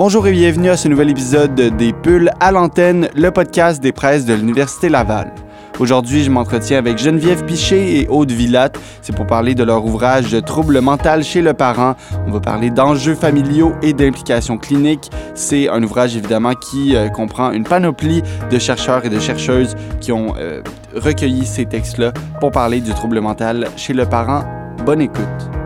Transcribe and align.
Bonjour 0.00 0.26
et 0.26 0.32
bienvenue 0.32 0.70
à 0.70 0.78
ce 0.78 0.88
nouvel 0.88 1.10
épisode 1.10 1.54
des 1.54 1.92
Pulls 1.92 2.30
à 2.40 2.52
l'antenne, 2.52 3.10
le 3.14 3.30
podcast 3.30 3.82
des 3.82 3.92
presses 3.92 4.24
de 4.24 4.32
l'Université 4.32 4.88
Laval. 4.88 5.30
Aujourd'hui, 5.78 6.24
je 6.24 6.30
m'entretiens 6.30 6.78
avec 6.78 6.96
Geneviève 6.96 7.44
Piché 7.44 8.00
et 8.00 8.08
Aude 8.08 8.32
Villatte. 8.32 8.80
C'est 9.02 9.14
pour 9.14 9.26
parler 9.26 9.54
de 9.54 9.62
leur 9.62 9.84
ouvrage 9.84 10.32
de 10.32 10.40
troubles 10.40 10.80
mentaux 10.80 11.20
chez 11.20 11.42
le 11.42 11.52
parent. 11.52 11.96
On 12.26 12.30
va 12.30 12.40
parler 12.40 12.70
d'enjeux 12.70 13.14
familiaux 13.14 13.74
et 13.82 13.92
d'implications 13.92 14.56
cliniques. 14.56 15.10
C'est 15.34 15.68
un 15.68 15.82
ouvrage 15.82 16.16
évidemment 16.16 16.54
qui 16.54 16.96
euh, 16.96 17.10
comprend 17.10 17.52
une 17.52 17.64
panoplie 17.64 18.22
de 18.50 18.58
chercheurs 18.58 19.04
et 19.04 19.10
de 19.10 19.20
chercheuses 19.20 19.76
qui 20.00 20.12
ont 20.12 20.34
euh, 20.38 20.62
recueilli 20.96 21.44
ces 21.44 21.66
textes-là 21.66 22.14
pour 22.40 22.52
parler 22.52 22.80
du 22.80 22.94
trouble 22.94 23.20
mental 23.20 23.68
chez 23.76 23.92
le 23.92 24.06
parent. 24.06 24.44
Bonne 24.86 25.02
écoute. 25.02 25.59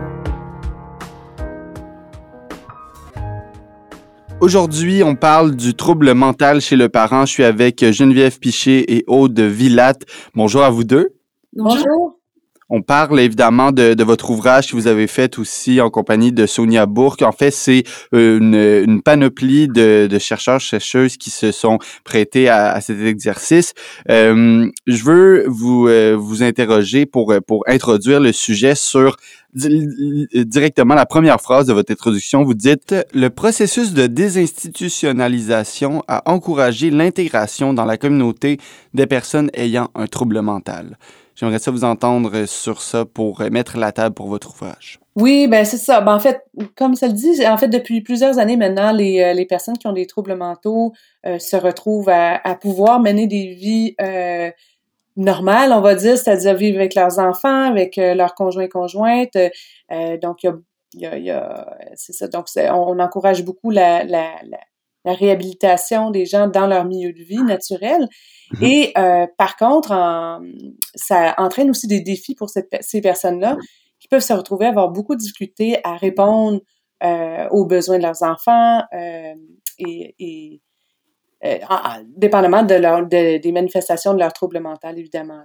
Aujourd'hui, 4.45 5.01
on 5.01 5.15
parle 5.15 5.55
du 5.55 5.73
trouble 5.73 6.13
mental 6.13 6.61
chez 6.61 6.75
le 6.75 6.87
parent. 6.87 7.25
Je 7.25 7.31
suis 7.31 7.43
avec 7.43 7.83
Geneviève 7.83 8.37
Piché 8.37 8.95
et 8.95 9.03
Aude 9.07 9.39
Villatte. 9.39 10.03
Bonjour 10.35 10.61
à 10.61 10.69
vous 10.69 10.83
deux. 10.83 11.15
Bonjour. 11.53 12.19
On 12.67 12.81
parle 12.81 13.19
évidemment 13.19 13.71
de, 13.71 14.03
votre 14.03 14.31
ouvrage 14.31 14.71
que 14.71 14.75
vous 14.75 14.87
avez 14.87 15.05
fait 15.05 15.37
aussi 15.37 15.79
en 15.81 15.91
compagnie 15.91 16.31
de 16.31 16.47
Sonia 16.47 16.87
Bourque. 16.87 17.21
En 17.21 17.31
fait, 17.31 17.51
c'est 17.51 17.83
une, 18.11 19.01
panoplie 19.03 19.67
de, 19.67 20.09
chercheurs, 20.19 20.59
chercheuses 20.59 21.17
qui 21.17 21.29
se 21.29 21.51
sont 21.51 21.77
prêtés 22.03 22.49
à, 22.49 22.81
cet 22.81 22.99
exercice. 23.01 23.73
Euh, 24.09 24.67
je 24.87 25.03
veux 25.03 25.45
vous, 25.47 25.87
euh, 25.87 26.15
vous 26.17 26.41
interroger 26.41 27.05
pour, 27.05 27.35
pour 27.45 27.63
introduire 27.67 28.19
le 28.19 28.31
sujet 28.31 28.73
sur 28.73 29.17
directement 29.53 30.95
la 30.95 31.05
première 31.05 31.39
phrase 31.39 31.67
de 31.67 31.73
votre 31.73 31.91
introduction. 31.91 32.43
Vous 32.43 32.55
dites 32.55 32.95
Le 33.13 33.29
processus 33.29 33.93
de 33.93 34.07
désinstitutionnalisation 34.07 36.03
a 36.07 36.29
encouragé 36.29 36.89
l'intégration 36.89 37.73
dans 37.73 37.85
la 37.85 37.97
communauté 37.97 38.57
des 38.93 39.05
personnes 39.05 39.49
ayant 39.53 39.89
un 39.95 40.07
trouble 40.07 40.41
mental. 40.41 40.97
J'aimerais 41.35 41.59
ça 41.59 41.71
vous 41.71 41.83
entendre 41.83 42.45
sur 42.45 42.81
ça 42.81 43.05
pour 43.05 43.41
mettre 43.51 43.77
la 43.77 43.91
table 43.91 44.15
pour 44.15 44.27
votre 44.27 44.51
ouvrage. 44.51 44.99
Oui, 45.15 45.47
ben 45.47 45.63
c'est 45.63 45.77
ça. 45.77 46.01
Ben, 46.01 46.13
en 46.13 46.19
fait, 46.19 46.43
comme 46.75 46.95
ça 46.95 47.07
le 47.07 47.13
dit, 47.13 47.47
en 47.47 47.57
fait, 47.57 47.69
depuis 47.69 48.01
plusieurs 48.01 48.37
années 48.37 48.57
maintenant, 48.57 48.91
les, 48.91 49.21
euh, 49.21 49.33
les 49.33 49.45
personnes 49.45 49.77
qui 49.77 49.87
ont 49.87 49.93
des 49.93 50.07
troubles 50.07 50.35
mentaux 50.35 50.91
euh, 51.25 51.39
se 51.39 51.55
retrouvent 51.55 52.09
à, 52.09 52.35
à, 52.43 52.55
pouvoir 52.55 52.99
mener 52.99 53.25
des 53.25 53.47
vies 53.53 53.95
euh, 54.01 54.51
normal, 55.15 55.71
on 55.71 55.79
va 55.79 55.95
dire, 55.95 56.17
c'est-à-dire 56.17 56.55
vivre 56.55 56.79
avec 56.79 56.95
leurs 56.95 57.19
enfants, 57.19 57.69
avec 57.69 57.97
euh, 57.97 58.13
leurs 58.13 58.35
conjoints 58.35 58.67
conjointes. 58.67 59.37
Euh, 59.37 60.17
donc, 60.17 60.43
il 60.43 60.53
y 60.95 61.05
a, 61.05 61.17
y 61.17 61.31
a, 61.31 61.77
c'est 61.95 62.13
ça. 62.13 62.27
Donc, 62.27 62.47
on 62.57 62.99
encourage 62.99 63.43
beaucoup 63.45 63.71
la, 63.71 64.03
la, 64.03 64.31
la, 64.43 64.59
réhabilitation 65.13 66.11
des 66.11 66.25
gens 66.25 66.47
dans 66.47 66.67
leur 66.67 66.85
milieu 66.85 67.13
de 67.13 67.23
vie 67.23 67.41
naturel. 67.43 68.07
Mm-hmm. 68.53 68.65
Et 68.65 68.93
euh, 68.97 69.27
par 69.37 69.55
contre, 69.57 69.89
ça 70.95 71.35
entraîne 71.37 71.69
aussi 71.69 71.87
des 71.87 72.01
défis 72.01 72.35
pour 72.35 72.49
cette, 72.49 72.75
ces 72.81 73.01
personnes-là 73.01 73.57
qui 73.99 74.07
peuvent 74.07 74.21
se 74.21 74.33
retrouver 74.33 74.65
à 74.65 74.69
avoir 74.69 74.89
beaucoup 74.89 75.15
de 75.15 75.19
difficultés 75.19 75.77
à 75.83 75.95
répondre 75.95 76.59
aux 77.51 77.65
besoins 77.65 77.97
de 77.97 78.03
leurs 78.03 78.23
enfants 78.23 78.81
et, 78.91 80.15
et 80.17 80.61
euh, 81.45 81.57
dépendamment 82.15 82.63
de 82.63 82.75
leur, 82.75 83.05
des 83.05 83.51
manifestations 83.51 84.13
de 84.13 84.19
leur 84.19 84.33
trouble 84.33 84.59
mental, 84.59 84.97
évidemment. 84.97 85.43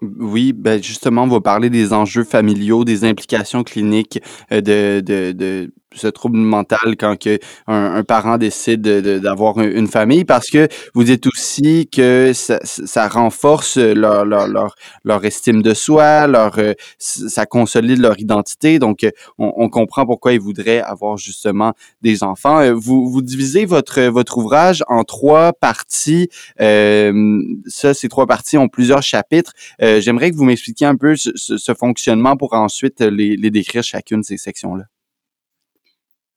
Oui, 0.00 0.52
ben 0.52 0.82
justement, 0.82 1.24
on 1.24 1.28
va 1.28 1.40
parler 1.40 1.70
des 1.70 1.92
enjeux 1.92 2.24
familiaux, 2.24 2.84
des 2.84 3.04
implications 3.04 3.64
cliniques 3.64 4.20
euh, 4.52 4.60
de, 4.60 5.00
de, 5.00 5.32
de 5.32 5.72
ce 5.94 6.06
trouble 6.06 6.38
mental 6.38 6.96
quand 6.98 7.18
que 7.18 7.38
un, 7.66 8.02
parent 8.04 8.38
décide 8.38 8.82
d'avoir 8.82 9.58
une 9.60 9.88
famille 9.88 10.24
parce 10.24 10.50
que 10.50 10.68
vous 10.94 11.04
dites 11.04 11.26
aussi 11.26 11.88
que 11.90 12.32
ça, 12.34 12.58
ça 12.62 13.08
renforce 13.08 13.76
leur, 13.76 14.24
leur, 14.24 14.48
leur, 14.48 14.74
leur, 15.04 15.24
estime 15.24 15.62
de 15.62 15.74
soi, 15.74 16.26
leur, 16.26 16.58
euh, 16.58 16.74
ça 16.98 17.46
consolide 17.46 18.00
leur 18.00 18.18
identité. 18.18 18.78
Donc, 18.78 19.06
on, 19.38 19.52
on, 19.56 19.68
comprend 19.68 20.06
pourquoi 20.06 20.32
ils 20.32 20.40
voudraient 20.40 20.80
avoir 20.80 21.16
justement 21.16 21.74
des 22.02 22.22
enfants. 22.22 22.60
Euh, 22.60 22.72
vous, 22.74 23.08
vous 23.10 23.22
divisez 23.22 23.64
votre, 23.64 24.02
votre 24.02 24.38
ouvrage 24.38 24.82
en 24.88 25.04
trois 25.04 25.52
parties. 25.52 26.28
Euh, 26.60 27.42
ça, 27.66 27.94
ces 27.94 28.08
trois 28.08 28.26
parties 28.26 28.58
ont 28.58 28.68
plusieurs 28.68 29.02
chapitres. 29.02 29.52
Euh, 29.82 30.00
J'aimerais 30.00 30.30
que 30.30 30.36
vous 30.36 30.44
m'expliquiez 30.44 30.86
un 30.86 30.96
peu 30.96 31.16
ce, 31.16 31.30
ce, 31.34 31.74
fonctionnement 31.74 32.36
pour 32.36 32.54
ensuite 32.54 33.00
les, 33.00 33.36
les 33.36 33.50
décrire 33.50 33.82
chacune 33.82 34.20
de 34.20 34.26
ces 34.26 34.38
sections-là. 34.38 34.84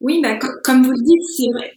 Oui, 0.01 0.19
bah, 0.19 0.39
comme 0.63 0.81
vous 0.81 0.91
le 0.91 1.03
dites, 1.03 1.21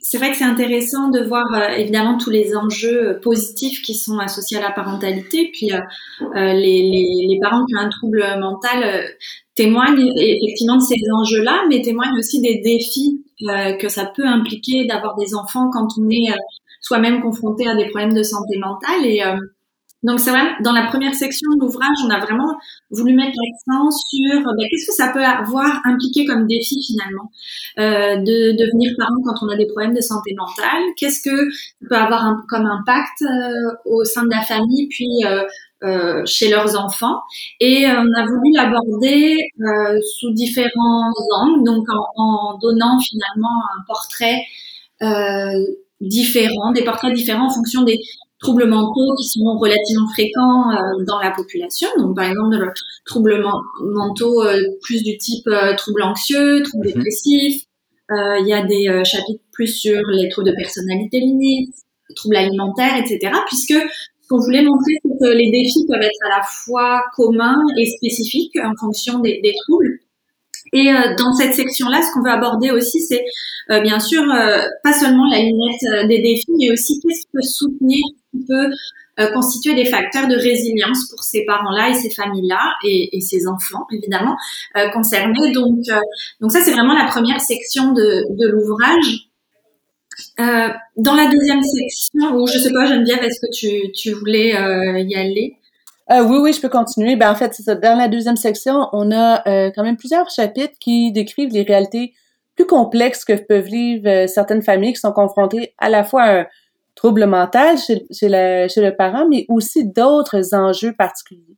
c'est 0.01 0.19
vrai, 0.19 0.25
vrai 0.27 0.31
que 0.31 0.39
c'est 0.39 0.45
intéressant 0.45 1.11
de 1.11 1.21
voir 1.21 1.45
euh, 1.55 1.77
évidemment 1.77 2.17
tous 2.17 2.31
les 2.31 2.57
enjeux 2.57 3.11
euh, 3.11 3.21
positifs 3.21 3.83
qui 3.83 3.95
sont 3.95 4.19
associés 4.19 4.57
à 4.57 4.63
la 4.63 4.71
parentalité. 4.71 5.51
Puis 5.53 5.71
euh, 5.73 5.81
les, 6.33 6.83
les, 6.91 7.27
les, 7.29 7.39
parents 7.39 7.67
qui 7.67 7.77
ont 7.77 7.81
un 7.81 7.91
trouble 7.91 8.25
mental 8.41 9.05
témoignent 9.55 10.11
effectivement 10.17 10.77
de 10.77 10.83
ces 10.83 10.97
enjeux-là, 11.13 11.65
mais 11.69 11.83
témoignent 11.83 12.19
aussi 12.19 12.41
des 12.41 12.63
défis 12.65 13.23
que 13.79 13.89
ça 13.89 14.07
peut 14.07 14.27
impliquer 14.27 14.87
d'avoir 14.87 15.17
des 15.17 15.35
enfants 15.35 15.69
quand 15.71 15.87
on 15.99 16.09
est 16.09 16.33
soi-même 16.81 17.21
confronté 17.21 17.69
à 17.69 17.77
des 17.77 17.89
problèmes 17.89 18.15
de 18.15 18.23
santé 18.23 18.59
mentale. 18.59 19.05
Et 19.05 19.23
donc 20.05 20.21
c'est 20.21 20.31
vrai, 20.31 20.45
dans 20.63 20.73
la 20.73 20.87
première 20.87 21.15
section 21.15 21.49
de 21.55 21.61
l'ouvrage, 21.61 21.97
on 22.05 22.11
a 22.11 22.21
vraiment 22.21 22.59
voulu 22.91 23.15
mettre 23.15 23.33
l'accent 23.43 23.91
sur 23.91 24.43
ben, 24.43 24.67
qu'est-ce 24.71 24.87
que 24.87 24.93
ça 24.93 25.09
peut 25.09 25.25
avoir 25.25 25.81
impliqué 25.85 26.27
comme 26.27 26.47
défi 26.47 26.77
finalement? 26.87 27.31
Euh, 27.79 28.17
de 28.17 28.53
devenir 28.53 28.93
parent 28.99 29.17
quand 29.25 29.47
on 29.47 29.49
a 29.49 29.57
des 29.57 29.67
problèmes 29.67 29.95
de 29.95 30.03
santé 30.03 30.35
mentale. 30.37 30.83
Qu'est-ce 30.99 31.23
que 31.23 31.51
ça 31.51 31.89
peut 31.89 31.97
avoir 31.97 32.23
un, 32.23 32.45
comme 32.49 32.67
impact 32.67 33.23
euh, 33.23 33.73
au 33.87 34.05
sein 34.05 34.25
de 34.25 34.31
la 34.31 34.43
famille, 34.43 34.89
puis 34.89 35.25
euh, 35.25 35.43
euh 35.85 36.23
chez 36.27 36.51
leurs 36.51 36.79
enfants? 36.79 37.21
Et 37.61 37.87
on 37.87 38.13
a 38.13 38.27
voulu 38.27 38.53
l'aborder 38.55 39.39
euh, 39.59 39.99
sous 40.19 40.33
différents 40.33 41.13
angles, 41.41 41.65
donc 41.65 41.89
en, 41.89 42.23
en, 42.23 42.59
donnant 42.59 42.99
finalement 43.01 43.57
un 43.75 43.83
portrait 43.87 44.43
différent, 46.01 46.73
des 46.73 46.83
portraits 46.83 47.13
différents 47.13 47.47
en 47.47 47.51
fonction 47.51 47.83
des, 47.83 47.99
troubles 48.41 48.67
mentaux 48.67 49.15
qui 49.19 49.27
sont 49.29 49.57
relativement 49.59 50.09
fréquents 50.13 50.71
euh, 50.71 51.05
dans 51.07 51.19
la 51.21 51.31
population. 51.31 51.89
Donc, 51.99 52.17
par 52.17 52.27
exemple, 52.27 52.57
de 52.57 52.73
troubles 53.05 53.43
mentaux 53.81 54.43
euh, 54.43 54.61
plus 54.83 55.03
du 55.03 55.17
type 55.17 55.47
euh, 55.47 55.75
troubles 55.77 56.03
anxieux, 56.03 56.63
troubles 56.63 56.89
mhm. 56.89 56.95
dépressifs. 56.95 57.63
Il 58.11 58.47
y 58.47 58.53
a 58.53 58.63
des 58.63 59.03
chapitres 59.05 59.43
plus 59.51 59.67
sur 59.67 59.99
les 60.13 60.29
troubles 60.29 60.51
de 60.51 60.55
personnalité 60.55 61.21
limite, 61.21 61.75
troubles 62.15 62.37
alimentaires, 62.37 62.97
etc. 62.99 63.33
Puisque 63.47 63.73
ce 63.73 64.29
qu'on 64.29 64.39
voulait 64.39 64.63
montrer, 64.63 64.93
c'est 65.03 65.19
que 65.19 65.33
les 65.33 65.51
défis 65.51 65.87
peuvent 65.89 66.03
être 66.03 66.27
à 66.27 66.39
la 66.39 66.45
fois 66.45 67.03
communs 67.17 67.63
et 67.79 67.87
spécifiques 67.87 68.57
en 68.63 68.75
fonction 68.79 69.21
des, 69.21 69.41
des 69.43 69.55
troubles. 69.67 70.01
Et 70.75 70.91
euh, 70.91 71.15
dans 71.17 71.33
cette 71.33 71.55
section-là, 71.55 72.03
ce 72.03 72.13
qu'on 72.13 72.23
veut 72.23 72.31
aborder 72.31 72.73
aussi, 72.73 73.01
c'est 73.01 73.25
euh, 73.71 73.81
bien 73.81 74.01
sûr 74.01 74.23
euh, 74.23 74.63
pas 74.83 74.93
seulement 74.93 75.27
la 75.31 75.39
lunette 75.39 76.09
des 76.09 76.21
défis, 76.21 76.51
mais 76.59 76.73
aussi 76.73 77.01
qu'est-ce 77.01 77.23
qui 77.23 77.29
peut 77.33 77.43
soutenir, 77.43 78.05
peut 78.47 78.71
constituer 79.33 79.75
des 79.75 79.85
facteurs 79.85 80.27
de 80.27 80.35
résilience 80.35 81.09
pour 81.09 81.23
ces 81.23 81.45
parents-là 81.45 81.91
et 81.91 81.95
ces 81.95 82.11
familles-là 82.11 82.75
et, 82.85 83.21
ces 83.21 83.47
enfants 83.47 83.87
évidemment 83.93 84.37
concernés. 84.93 85.53
Donc, 85.53 85.79
donc 86.41 86.51
ça 86.51 86.61
c'est 86.61 86.73
vraiment 86.73 86.95
la 86.95 87.07
première 87.07 87.41
section 87.41 87.93
de, 87.93 88.25
l'ouvrage. 88.51 89.29
dans 90.97 91.15
la 91.15 91.27
deuxième 91.27 91.63
section, 91.63 92.35
ou 92.37 92.47
je 92.49 92.59
sais 92.59 92.73
pas 92.73 92.87
Geneviève, 92.87 93.23
est-ce 93.23 93.41
que 93.41 93.53
tu, 93.53 93.93
tu 93.93 94.13
voulais 94.13 94.51
y 94.51 95.15
aller? 95.15 95.59
Euh, 96.11 96.23
oui, 96.23 96.37
oui, 96.39 96.53
je 96.53 96.61
peux 96.61 96.69
continuer. 96.69 97.17
Ben, 97.17 97.31
en 97.31 97.35
fait. 97.35 97.61
Dans 97.67 97.97
la 97.97 98.09
deuxième 98.09 98.37
section, 98.37 98.89
on 98.93 99.11
a 99.11 99.47
euh, 99.49 99.71
quand 99.75 99.83
même 99.83 99.97
plusieurs 99.97 100.29
chapitres 100.31 100.75
qui 100.79 101.13
décrivent 101.13 101.53
les 101.53 101.63
réalités 101.63 102.15
plus 102.57 102.67
complexes 102.67 103.25
que 103.25 103.33
peuvent 103.33 103.65
vivre 103.65 104.09
euh, 104.09 104.27
certaines 104.27 104.63
familles 104.63 104.93
qui 104.93 105.01
sont 105.01 105.13
confrontées 105.13 105.75
à 105.79 105.89
la 105.89 106.05
fois 106.05 106.23
à 106.23 106.41
un 106.41 106.47
trouble 106.95 107.27
mental 107.27 107.79
chez, 107.79 108.05
chez, 108.11 108.29
chez 108.69 108.81
le 108.81 108.93
parent, 108.97 109.27
mais 109.29 109.47
aussi 109.49 109.87
d'autres 109.87 110.55
enjeux 110.55 110.93
particuliers. 110.93 111.57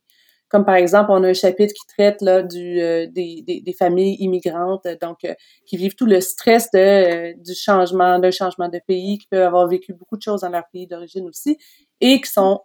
Comme 0.49 0.63
par 0.63 0.75
exemple, 0.75 1.11
on 1.11 1.23
a 1.23 1.29
un 1.29 1.33
chapitre 1.33 1.73
qui 1.73 1.85
traite 1.87 2.21
là, 2.21 2.41
du, 2.41 2.75
des, 2.75 3.43
des, 3.45 3.61
des, 3.61 3.73
familles 3.73 4.15
immigrantes, 4.19 4.87
donc 5.01 5.27
qui 5.65 5.75
vivent 5.75 5.95
tout 5.95 6.05
le 6.05 6.21
stress 6.21 6.71
de, 6.71 7.33
du 7.43 7.53
changement, 7.53 8.17
d'un 8.17 8.31
changement 8.31 8.69
de 8.69 8.79
pays, 8.87 9.17
qui 9.17 9.27
peuvent 9.27 9.43
avoir 9.43 9.67
vécu 9.67 9.93
beaucoup 9.93 10.15
de 10.15 10.21
choses 10.21 10.41
dans 10.41 10.49
leur 10.49 10.63
pays 10.71 10.87
d'origine 10.87 11.27
aussi, 11.27 11.57
et 11.99 12.21
qui 12.21 12.31
sont 12.31 12.61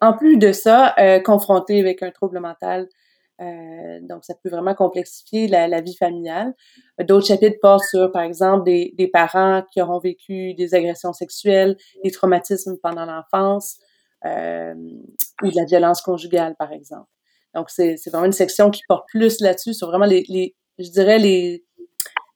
en 0.00 0.12
plus 0.12 0.36
de 0.36 0.52
ça, 0.52 0.94
euh, 0.98 1.20
confronté 1.20 1.80
avec 1.80 2.02
un 2.02 2.10
trouble 2.10 2.40
mental, 2.40 2.88
euh, 3.40 3.98
donc 4.02 4.24
ça 4.24 4.34
peut 4.42 4.48
vraiment 4.48 4.74
complexifier 4.74 5.46
la, 5.48 5.80
vie 5.80 5.96
familiale. 5.96 6.54
D'autres 7.00 7.26
chapitres 7.26 7.58
portent 7.60 7.84
sur, 7.84 8.10
par 8.10 8.22
exemple, 8.22 8.64
des, 8.64 8.94
des, 8.96 9.08
parents 9.08 9.62
qui 9.72 9.80
auront 9.82 9.98
vécu 9.98 10.54
des 10.54 10.74
agressions 10.74 11.12
sexuelles, 11.12 11.76
des 12.02 12.10
traumatismes 12.10 12.76
pendant 12.82 13.04
l'enfance 13.04 13.76
euh, 14.24 14.74
ou 15.42 15.50
de 15.50 15.56
la 15.56 15.64
violence 15.64 16.00
conjugale, 16.00 16.56
par 16.58 16.72
exemple. 16.72 17.08
Donc 17.54 17.70
c'est 17.70 17.96
vraiment 18.06 18.26
une 18.26 18.32
section 18.32 18.70
qui 18.70 18.82
porte 18.88 19.06
plus 19.08 19.40
là-dessus, 19.40 19.74
sur 19.74 19.88
vraiment 19.88 20.06
les, 20.06 20.24
les 20.28 20.54
je 20.78 20.90
dirais 20.90 21.18
les 21.18 21.64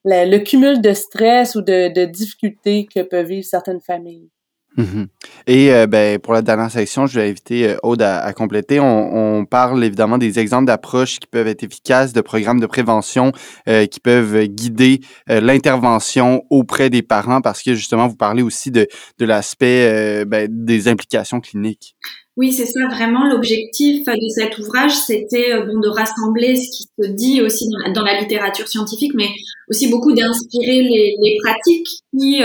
le 0.05 0.39
cumul 0.39 0.81
de 0.81 0.95
stress 0.95 1.55
ou 1.57 1.61
de, 1.61 1.93
de 1.93 2.07
difficultés 2.07 2.87
que 2.87 3.01
peuvent 3.01 3.27
vivre 3.27 3.45
certaines 3.45 3.83
familles. 3.83 4.31
Mhm. 4.77 5.09
Et 5.47 5.73
euh, 5.73 5.87
ben, 5.87 6.19
pour 6.19 6.33
la 6.33 6.43
dernière 6.43 6.71
section, 6.71 7.07
je 7.07 7.19
vais 7.21 7.29
inviter 7.29 7.71
euh, 7.71 7.77
Aude 7.83 8.03
à, 8.03 8.33
compléter. 8.33 8.79
On, 8.81 9.45
parle 9.51 9.83
évidemment 9.83 10.19
des 10.19 10.39
exemples 10.39 10.67
d'approches 10.67 11.19
qui 11.19 11.27
peuvent 11.27 11.49
être 11.49 11.65
efficaces, 11.65 12.13
de 12.13 12.21
programmes 12.21 12.61
de 12.61 12.67
prévention 12.67 13.33
euh, 13.69 13.87
qui 13.87 13.99
peuvent 13.99 14.45
guider 14.45 15.01
l'intervention 15.29 16.45
auprès 16.51 16.91
des 16.91 17.03
parents 17.03 17.41
parce 17.41 17.63
que 17.63 17.75
justement, 17.75 18.07
vous 18.07 18.17
parlez 18.17 18.43
aussi 18.43 18.71
de, 18.71 18.87
de 19.19 19.25
l'aspect 19.25 20.25
ben, 20.27 20.47
des 20.51 20.89
implications 20.89 21.41
cliniques. 21.41 21.97
Oui, 22.37 22.53
c'est 22.53 22.67
ça 22.67 22.81
vraiment 22.89 23.29
l'objectif 23.29 24.05
de 24.05 24.29
cet 24.29 24.59
ouvrage, 24.59 24.93
c'était 24.93 25.53
bon 25.65 25.81
de 25.81 25.89
rassembler 25.89 26.57
ce 26.57 26.71
qui 26.71 26.85
se 26.85 27.09
dit 27.09 27.41
aussi 27.41 27.67
dans 27.95 28.05
la, 28.05 28.21
littérature 28.21 28.69
scientifique, 28.69 29.13
mais 29.15 29.29
aussi 29.69 29.89
beaucoup 29.89 30.13
d'inspirer 30.13 30.83
les, 30.83 31.17
les, 31.21 31.39
pratiques 31.43 31.89
qui 32.13 32.43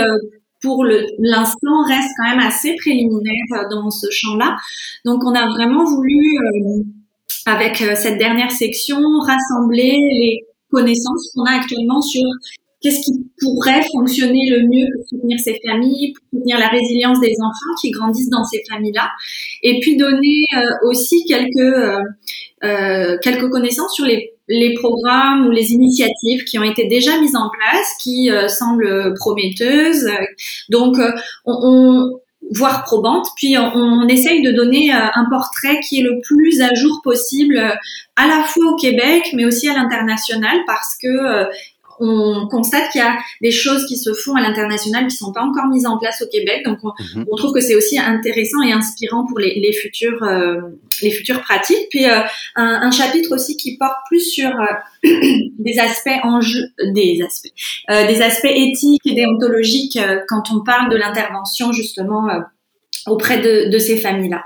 pour 0.66 0.84
l'instant 0.84 1.84
reste 1.86 2.10
quand 2.18 2.28
même 2.28 2.40
assez 2.40 2.74
préliminaire 2.74 3.46
euh, 3.52 3.68
dans 3.70 3.88
ce 3.90 4.08
champ-là. 4.10 4.56
Donc 5.04 5.22
on 5.24 5.34
a 5.34 5.46
vraiment 5.48 5.84
voulu, 5.84 6.38
euh, 6.38 6.82
avec 7.46 7.80
euh, 7.80 7.94
cette 7.94 8.18
dernière 8.18 8.50
section, 8.50 8.98
rassembler 9.20 9.92
les 9.92 10.40
connaissances 10.70 11.30
qu'on 11.32 11.44
a 11.44 11.52
actuellement 11.52 12.02
sur 12.02 12.24
qu'est-ce 12.82 13.00
qui 13.00 13.26
pourrait 13.40 13.84
fonctionner 13.92 14.50
le 14.50 14.60
mieux 14.68 14.86
pour 14.94 15.08
soutenir 15.08 15.38
ces 15.40 15.58
familles, 15.66 16.12
pour 16.12 16.38
soutenir 16.38 16.58
la 16.58 16.68
résilience 16.68 17.20
des 17.20 17.34
enfants 17.40 17.74
qui 17.80 17.90
grandissent 17.90 18.30
dans 18.30 18.44
ces 18.44 18.62
familles-là, 18.70 19.10
et 19.62 19.80
puis 19.80 19.96
donner 19.96 20.44
aussi 20.84 21.24
quelques 21.26 21.76
quelques 23.22 23.50
connaissances 23.50 23.94
sur 23.94 24.04
les 24.04 24.36
les 24.48 24.74
programmes 24.74 25.46
ou 25.46 25.50
les 25.50 25.72
initiatives 25.72 26.44
qui 26.44 26.58
ont 26.58 26.62
été 26.62 26.86
déjà 26.86 27.18
mises 27.20 27.36
en 27.36 27.50
place, 27.50 27.88
qui 28.02 28.30
euh, 28.30 28.48
semblent 28.48 29.14
prometteuses, 29.14 30.08
donc 30.68 30.98
euh, 30.98 31.10
on, 31.44 31.58
on 31.62 32.20
voire 32.52 32.84
probantes. 32.84 33.26
Puis 33.36 33.56
on, 33.58 34.06
essaye 34.06 34.42
de 34.42 34.52
donner 34.52 34.94
euh, 34.94 34.98
un 35.14 35.24
portrait 35.28 35.80
qui 35.80 36.00
est 36.00 36.02
le 36.02 36.20
plus 36.22 36.60
à 36.60 36.72
jour 36.74 37.00
possible, 37.02 37.58
à 38.14 38.26
la 38.28 38.44
fois 38.44 38.72
au 38.72 38.76
Québec, 38.76 39.30
mais 39.34 39.44
aussi 39.44 39.68
à 39.68 39.74
l'international, 39.74 40.58
parce 40.66 40.96
que 41.02 41.46
on 41.98 42.46
constate 42.48 42.90
qu'il 42.90 43.00
y 43.00 43.04
a 43.04 43.16
des 43.40 43.50
choses 43.50 43.86
qui 43.86 43.96
se 43.96 44.12
font 44.12 44.34
à 44.34 44.40
l'international 44.40 45.06
qui 45.06 45.16
sont 45.16 45.32
pas 45.32 45.42
encore 45.42 45.66
mises 45.66 45.86
en 45.86 45.98
place 45.98 46.22
au 46.22 46.28
Québec. 46.28 46.62
Donc, 46.64 46.78
on, 46.82 46.92
mhm. 47.18 47.26
trouve 47.36 47.52
que 47.52 47.60
c'est 47.60 47.74
aussi 47.74 47.98
intéressant 47.98 48.62
et 48.62 48.72
inspirant 48.72 49.26
pour 49.26 49.38
les, 49.38 49.54
les 49.60 49.72
futures 49.72 50.22
euh, 50.22 50.60
les 51.02 51.10
futures 51.10 51.40
pratiques. 51.40 51.88
Puis 51.90 52.06
euh, 52.06 52.20
un, 52.56 52.80
un, 52.82 52.90
chapitre 52.90 53.34
aussi 53.34 53.56
qui 53.56 53.76
porte 53.76 53.96
plus 54.08 54.20
sur 54.20 54.50
euh, 54.50 55.08
des 55.58 55.78
aspects 55.78 56.08
enjeux, 56.22 56.66
des 56.94 57.20
aspects, 57.24 57.52
des 57.88 58.22
aspects 58.22 58.46
éthiques 58.46 59.06
et 59.06 59.14
déontologiques 59.14 59.98
quand 60.28 60.50
on 60.52 60.62
parle 60.62 60.90
de 60.90 60.96
l'intervention 60.96 61.72
justement 61.72 62.28
auprès 63.06 63.38
de, 63.38 63.70
de 63.70 63.78
ces 63.78 63.96
familles-là. 63.96 64.42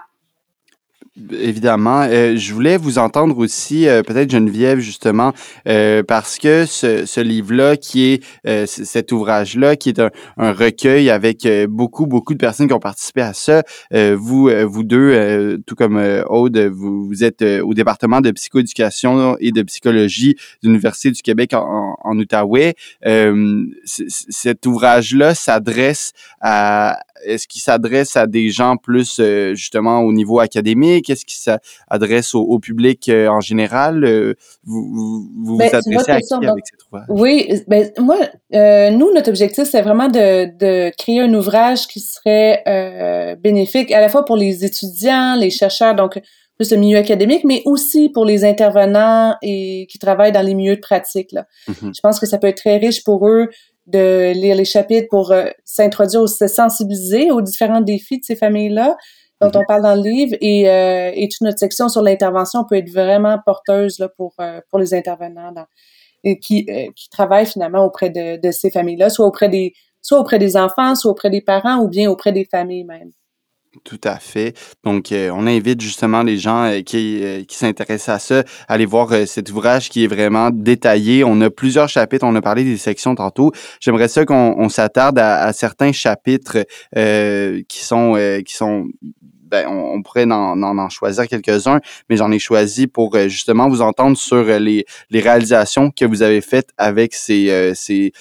Évidemment. 1.32 2.02
Euh, 2.02 2.36
je 2.36 2.54
voulais 2.54 2.76
vous 2.76 2.98
entendre 2.98 3.36
aussi, 3.38 3.88
euh, 3.88 4.02
peut-être 4.04 4.30
Geneviève, 4.30 4.78
justement, 4.78 5.32
euh, 5.66 6.04
parce 6.04 6.38
que 6.38 6.66
ce, 6.66 7.04
ce 7.04 7.20
livre-là, 7.20 7.76
qui 7.76 8.12
est 8.44 8.66
cet 8.66 9.10
ouvrage-là, 9.10 9.74
qui 9.74 9.88
est 9.88 9.98
un, 9.98 10.10
un 10.36 10.52
recueil 10.52 11.10
avec 11.10 11.46
beaucoup, 11.68 12.06
beaucoup 12.06 12.32
de 12.32 12.38
personnes 12.38 12.68
qui 12.68 12.74
ont 12.74 12.78
participé 12.78 13.22
à 13.22 13.34
ça, 13.34 13.62
vous, 13.92 14.50
vous 14.66 14.84
deux, 14.84 15.58
tout 15.66 15.74
comme 15.74 16.00
Aude, 16.28 16.58
vous, 16.58 17.06
vous 17.06 17.24
êtes 17.24 17.42
au 17.42 17.74
département 17.74 18.20
de 18.20 18.30
psychoéducation 18.30 19.36
et 19.40 19.50
de 19.50 19.62
psychologie 19.62 20.34
de 20.62 20.68
l'Université 20.68 21.10
du 21.10 21.22
Québec 21.22 21.54
en, 21.54 21.96
en 22.02 22.18
Outaouais. 22.18 22.74
cet 23.84 24.66
ouvrage-là 24.66 25.34
s'adresse 25.34 26.12
à, 26.40 26.98
est-ce 27.24 27.48
qu'il 27.48 27.60
s'adresse 27.60 28.16
à 28.16 28.26
des 28.26 28.50
gens 28.50 28.76
plus 28.76 29.18
euh, 29.20 29.54
justement 29.54 30.00
au 30.00 30.12
niveau 30.12 30.40
académique? 30.40 31.10
Est-ce 31.10 31.24
qu'il 31.24 31.38
s'adresse 31.38 32.34
au, 32.34 32.58
public 32.58 33.08
euh, 33.08 33.28
en 33.28 33.40
général? 33.40 34.04
Euh, 34.04 34.34
vous 34.64 34.82
vous, 34.92 35.30
vous, 35.44 35.56
ben, 35.56 35.68
adressez 35.72 36.10
à 36.10 36.20
qui 36.20 36.34
avec 36.34 36.66
cet 36.66 36.86
ouvrage? 36.86 37.06
Oui, 37.08 37.62
ben, 37.68 37.90
moi, 37.98 38.18
nous, 38.52 39.12
notre 39.14 39.28
objectif, 39.28 39.64
c'est 39.64 39.82
vraiment 39.82 40.08
de, 40.08 40.46
de, 40.58 40.90
créer 40.96 41.20
un 41.20 41.32
ouvrage 41.34 41.86
qui 41.86 42.00
serait 42.00 43.36
bénéfique 43.42 43.92
à 43.92 44.00
la 44.00 44.08
fois 44.08 44.24
pour 44.24 44.36
les 44.36 44.64
étudiants, 44.64 45.36
les 45.36 45.50
chercheurs, 45.50 45.94
donc 45.94 46.20
plus 46.56 46.72
le 46.72 46.76
milieu 46.76 46.98
académique, 46.98 47.44
mais 47.44 47.62
aussi 47.64 48.10
pour 48.10 48.26
les 48.26 48.44
intervenants 48.44 49.34
et 49.40 49.86
qui 49.90 49.98
travaillent 49.98 50.32
dans 50.32 50.44
les 50.44 50.54
milieux 50.54 50.76
de 50.76 50.80
pratique. 50.80 51.32
Là. 51.32 51.46
Mm-hmm. 51.68 51.96
Je 51.96 52.00
pense 52.02 52.20
que 52.20 52.26
ça 52.26 52.36
peut 52.36 52.48
être 52.48 52.58
très 52.58 52.76
riche 52.76 53.02
pour 53.02 53.26
eux 53.26 53.48
de 53.90 54.32
lire 54.32 54.56
les 54.56 54.64
chapitres 54.64 55.08
pour 55.10 55.32
euh, 55.32 55.46
s'introduire, 55.64 56.28
se 56.28 56.46
sensibiliser 56.46 57.30
aux 57.30 57.40
différents 57.40 57.80
défis 57.80 58.20
de 58.20 58.24
ces 58.24 58.36
familles-là 58.36 58.96
dont 59.40 59.50
on 59.54 59.60
mhm. 59.60 59.66
parle 59.66 59.82
dans 59.82 59.94
le 59.94 60.02
livre 60.02 60.36
et, 60.40 60.68
euh, 60.68 61.12
et 61.14 61.28
toute 61.28 61.40
notre 61.40 61.58
section 61.58 61.88
sur 61.88 62.02
l'intervention 62.02 62.64
peut 62.64 62.76
être 62.76 62.90
vraiment 62.90 63.38
porteuse 63.44 63.98
là, 63.98 64.08
pour, 64.08 64.34
euh, 64.40 64.60
pour 64.68 64.78
les 64.78 64.92
intervenants 64.92 65.52
dans, 65.52 65.66
et 66.22 66.38
qui, 66.38 66.66
qui 66.94 67.08
travaillent 67.08 67.46
finalement 67.46 67.82
auprès 67.82 68.10
de, 68.10 68.38
de 68.38 68.50
ces 68.50 68.70
familles-là, 68.70 69.08
soit 69.08 69.26
auprès 69.26 69.48
des 69.48 69.72
soit 70.02 70.18
auprès 70.18 70.38
des 70.38 70.56
enfants, 70.56 70.94
soit 70.94 71.10
auprès 71.10 71.30
des 71.30 71.40
parents 71.40 71.78
ou 71.78 71.88
bien 71.88 72.10
auprès 72.10 72.32
des 72.32 72.44
familles 72.44 72.84
même. 72.84 73.10
Tout 73.84 74.00
à 74.02 74.16
fait. 74.16 74.54
Donc, 74.82 75.12
euh, 75.12 75.30
on 75.32 75.46
invite 75.46 75.80
justement 75.80 76.24
les 76.24 76.38
gens 76.38 76.64
euh, 76.64 76.80
qui, 76.80 77.22
euh, 77.22 77.44
qui 77.44 77.56
s'intéressent 77.56 78.08
à 78.08 78.18
ça 78.18 78.38
à 78.66 78.72
aller 78.74 78.84
voir 78.84 79.14
cet 79.28 79.48
ouvrage 79.50 79.90
qui 79.90 80.02
est 80.02 80.08
vraiment 80.08 80.50
détaillé. 80.50 81.22
On 81.22 81.40
a 81.40 81.50
plusieurs 81.50 81.88
chapitres. 81.88 82.26
On 82.26 82.34
a 82.34 82.42
parlé 82.42 82.64
des 82.64 82.76
sections 82.76 83.14
tantôt. 83.14 83.52
J'aimerais 83.80 84.08
ça 84.08 84.24
qu'on 84.24 84.68
s'attarde 84.68 85.20
à, 85.20 85.44
à, 85.44 85.52
certains 85.52 85.92
chapitres 85.92 86.64
qui 87.68 87.84
sont 87.84 88.40
qui 88.44 88.56
sont 88.56 88.88
ben, 89.50 89.66
on, 89.68 90.02
pourrait 90.02 90.24
en, 90.30 90.62
en, 90.62 90.88
choisir 90.88 91.26
quelques-uns, 91.26 91.80
mais 92.08 92.16
j'en 92.16 92.30
ai 92.30 92.38
choisi 92.38 92.86
pour 92.86 93.16
justement 93.28 93.68
vous 93.68 93.82
entendre 93.82 94.16
sur 94.16 94.44
les, 94.44 94.86
les 95.10 95.20
réalisations 95.20 95.90
que 95.90 96.04
vous 96.04 96.22
avez 96.22 96.40
faites 96.40 96.70
avec 96.78 97.14
ces, 97.14 97.72
ces, 97.74 98.12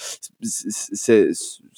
ces, 0.42 1.30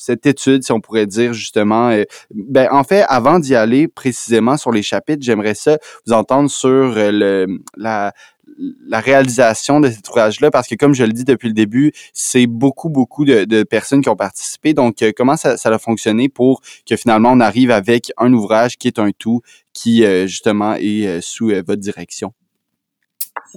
cette 0.02 0.26
étude, 0.26 0.64
si 0.64 0.72
on 0.72 0.80
pourrait 0.80 1.06
dire 1.06 1.32
justement. 1.32 1.90
Euh, 1.90 2.04
ben, 2.34 2.68
en 2.72 2.82
fait, 2.82 3.04
avant 3.08 3.38
d'y 3.38 3.54
aller 3.54 3.86
précisément 3.88 4.56
sur 4.56 4.72
les 4.72 4.82
chapitres, 4.82 5.22
j'aimerais 5.22 5.54
ça 5.54 5.78
vous 6.06 6.12
entendre 6.12 6.50
sur 6.50 6.68
euh, 6.68 7.10
le, 7.12 7.60
la, 7.76 8.12
la 8.58 9.00
réalisation 9.00 9.80
de 9.80 9.90
cet 9.90 10.08
ouvrage-là, 10.08 10.50
parce 10.50 10.68
que 10.68 10.74
comme 10.74 10.94
je 10.94 11.04
le 11.04 11.12
dis 11.12 11.24
depuis 11.24 11.48
le 11.48 11.54
début, 11.54 11.92
c'est 12.12 12.46
beaucoup, 12.46 12.88
beaucoup 12.88 13.24
de, 13.24 13.62
personnes 13.64 14.02
qui 14.02 14.08
ont 14.08 14.16
participé. 14.16 14.74
Donc, 14.74 15.02
euh, 15.02 15.12
comment 15.16 15.36
ça, 15.36 15.56
a 15.62 15.78
fonctionné 15.78 16.28
pour 16.28 16.60
que 16.88 16.96
finalement 16.96 17.30
on 17.32 17.40
arrive 17.40 17.70
avec 17.70 18.12
un 18.18 18.32
ouvrage 18.32 18.76
qui 18.76 18.88
est 18.88 18.98
un 18.98 19.10
tout, 19.16 19.40
qui 19.72 20.04
justement 20.26 20.74
est 20.74 21.20
sous 21.20 21.48
votre 21.48 21.76
direction? 21.76 22.32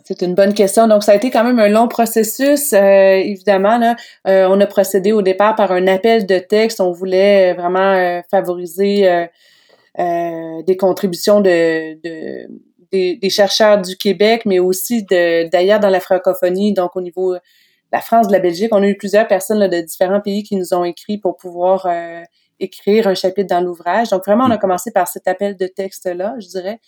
C'est 0.06 0.22
une 0.22 0.36
bonne 0.36 0.54
question. 0.54 0.88
Donc, 0.88 1.04
ça 1.04 1.14
a 1.14 1.16
été 1.16 1.32
quand 1.32 1.44
même 1.44 1.60
un 1.60 1.70
long 1.70 1.88
processus. 1.88 2.74
Euh, 2.74 3.16
évidemment, 3.16 3.96
euh, 4.28 4.48
on 4.50 4.60
a 4.60 4.66
procédé 4.66 5.12
au 5.12 5.22
départ 5.22 5.56
par 5.56 5.72
un 5.72 5.88
appel 5.88 6.26
de 6.26 6.38
texte. 6.40 6.82
On 6.82 6.92
voulait 6.92 7.54
vraiment 7.54 7.94
euh, 7.94 8.22
favoriser 8.30 9.28
des 9.98 10.78
contributions 10.78 11.40
de 11.42 11.98
des, 12.92 13.30
chercheurs 13.30 13.82
du 13.82 13.98
Québec, 13.98 14.44
mais 14.46 14.60
aussi 14.60 15.04
d'ailleurs 15.04 15.80
dans 15.80 15.90
la 15.90 16.00
francophonie, 16.00 16.74
donc 16.74 16.96
au 16.96 17.02
niveau 17.02 17.36
de 17.36 17.40
la 17.92 18.02
France, 18.02 18.28
de 18.28 18.32
la 18.32 18.40
Belgique. 18.40 18.70
On 18.72 18.82
a 18.82 18.88
eu 18.88 18.98
plusieurs 18.98 19.28
personnes 19.28 19.68
de 19.68 19.82
différents 19.82 20.22
pays 20.22 20.44
qui 20.44 20.56
nous 20.56 20.74
ont 20.74 20.84
écrit 20.84 21.18
pour 21.18 21.38
pouvoir 21.38 21.88
écrire 22.60 23.08
un 23.08 23.16
chapitre 23.16 23.50
dans 23.50 23.62
l'ouvrage. 23.62 24.10
Donc, 24.10 24.26
vraiment, 24.26 24.46
on 24.46 24.52
a 24.52 24.58
commencé 24.58 24.92
par 24.92 25.08
cet 25.08 25.28
appel 25.28 25.58
de 25.58 25.68
texte-là, 25.68 26.36
je 26.40 26.48
dirais. 26.48 26.80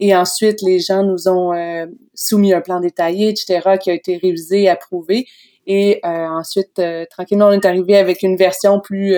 Et 0.00 0.14
ensuite, 0.14 0.62
les 0.62 0.78
gens 0.78 1.02
nous 1.02 1.28
ont 1.28 1.52
euh, 1.52 1.86
soumis 2.14 2.52
un 2.52 2.60
plan 2.60 2.80
détaillé, 2.80 3.28
etc., 3.28 3.78
qui 3.80 3.90
a 3.90 3.94
été 3.94 4.16
révisé, 4.16 4.68
approuvé. 4.68 5.26
Et 5.66 6.00
euh, 6.04 6.08
ensuite, 6.08 6.78
euh, 6.78 7.04
tranquillement, 7.10 7.48
on 7.48 7.52
est 7.52 7.64
arrivé 7.64 7.96
avec 7.96 8.22
une 8.22 8.36
version 8.36 8.80
plus 8.80 9.16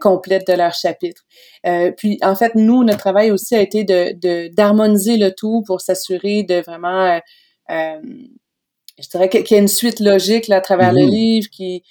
complète 0.00 0.46
de 0.46 0.52
leur 0.52 0.74
chapitre. 0.74 1.22
puis, 1.96 2.18
en 2.22 2.36
fait, 2.36 2.54
nous, 2.54 2.84
notre 2.84 2.98
travail 2.98 3.30
aussi 3.30 3.54
a 3.54 3.60
été 3.60 3.84
de 3.84 4.48
d'harmoniser 4.54 5.16
le 5.16 5.32
tout 5.32 5.62
pour 5.66 5.80
s'assurer 5.80 6.42
de 6.42 6.60
vraiment, 6.60 7.20
je 7.68 9.08
dirais 9.10 9.28
qu'il 9.28 9.50
y 9.50 9.54
a 9.54 9.58
une 9.58 9.68
suite 9.68 10.00
logique 10.00 10.48
là, 10.48 10.56
à 10.56 10.60
travers 10.60 10.92
le 10.92 11.04
mmh 11.04 11.10
livre 11.10 11.48
qui 11.50 11.82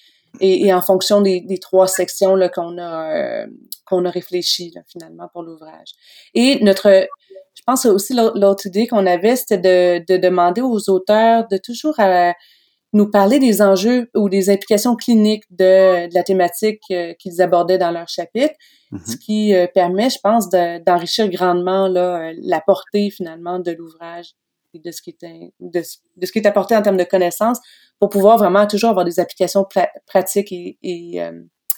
et, 0.42 0.66
et, 0.68 0.74
en 0.74 0.82
fonction 0.82 1.22
des, 1.22 1.42
des 1.42 1.60
trois 1.60 1.88
sections 1.88 2.38
qu'on 2.54 2.78
a 2.78 3.46
qu'on 3.86 4.06
a 4.06 4.10
réfléchi 4.10 4.72
là, 4.76 4.82
finalement 4.88 5.30
pour 5.32 5.44
l'ouvrage. 5.44 5.92
Et 6.34 6.60
notre 6.64 7.08
je 7.56 7.62
pense 7.66 7.86
aussi 7.86 8.14
l'autre 8.14 8.68
idée 8.68 8.88
qu'on 8.88 9.06
avait, 9.06 9.36
c'était 9.36 9.58
de, 9.58 10.14
de, 10.14 10.18
demander 10.18 10.62
aux 10.62 10.90
auteurs 10.90 11.48
de 11.48 11.58
toujours 11.58 12.00
euh, 12.00 12.32
nous 12.96 13.12
parler 13.12 13.40
des 13.40 13.62
enjeux 13.62 14.10
ou 14.16 14.30
des 14.30 14.50
implications 14.50 14.96
cliniques 14.96 15.44
de, 15.52 16.08
de 16.08 16.14
la 16.14 16.24
thématique 16.24 16.82
euh, 16.92 17.14
qu'ils 17.20 17.42
abordaient 17.42 17.78
dans 17.78 17.92
leur 17.92 18.08
chapitre, 18.08 18.56
mm-hmm. 18.92 19.12
ce 19.12 19.18
qui 19.18 19.54
euh, 19.54 19.68
permet, 19.68 20.10
je 20.10 20.18
pense, 20.24 20.50
d'enrichir 20.50 21.30
grandement 21.30 21.90
là, 21.90 22.32
la 22.42 22.62
portée 22.62 23.10
finalement 23.10 23.60
de 23.60 23.72
l'ouvrage 23.72 24.32
et 24.74 24.80
de 24.80 24.92
ce 24.92 25.02
qui 25.02 25.10
est 25.10 25.52
de, 25.60 25.82
de, 26.16 26.26
ce 26.26 26.32
qui 26.32 26.40
est 26.40 26.48
apporté 26.48 26.76
en 26.76 26.82
termes 26.82 26.98
de 26.98 27.04
connaissances 27.04 27.60
pour 28.00 28.10
pouvoir 28.10 28.38
vraiment 28.38 28.66
toujours 28.66 28.92
avoir 28.92 29.06
des 29.06 29.20
applications 29.20 29.66
pratiques 30.08 30.52
et, 30.54 30.78
et, 30.82 31.20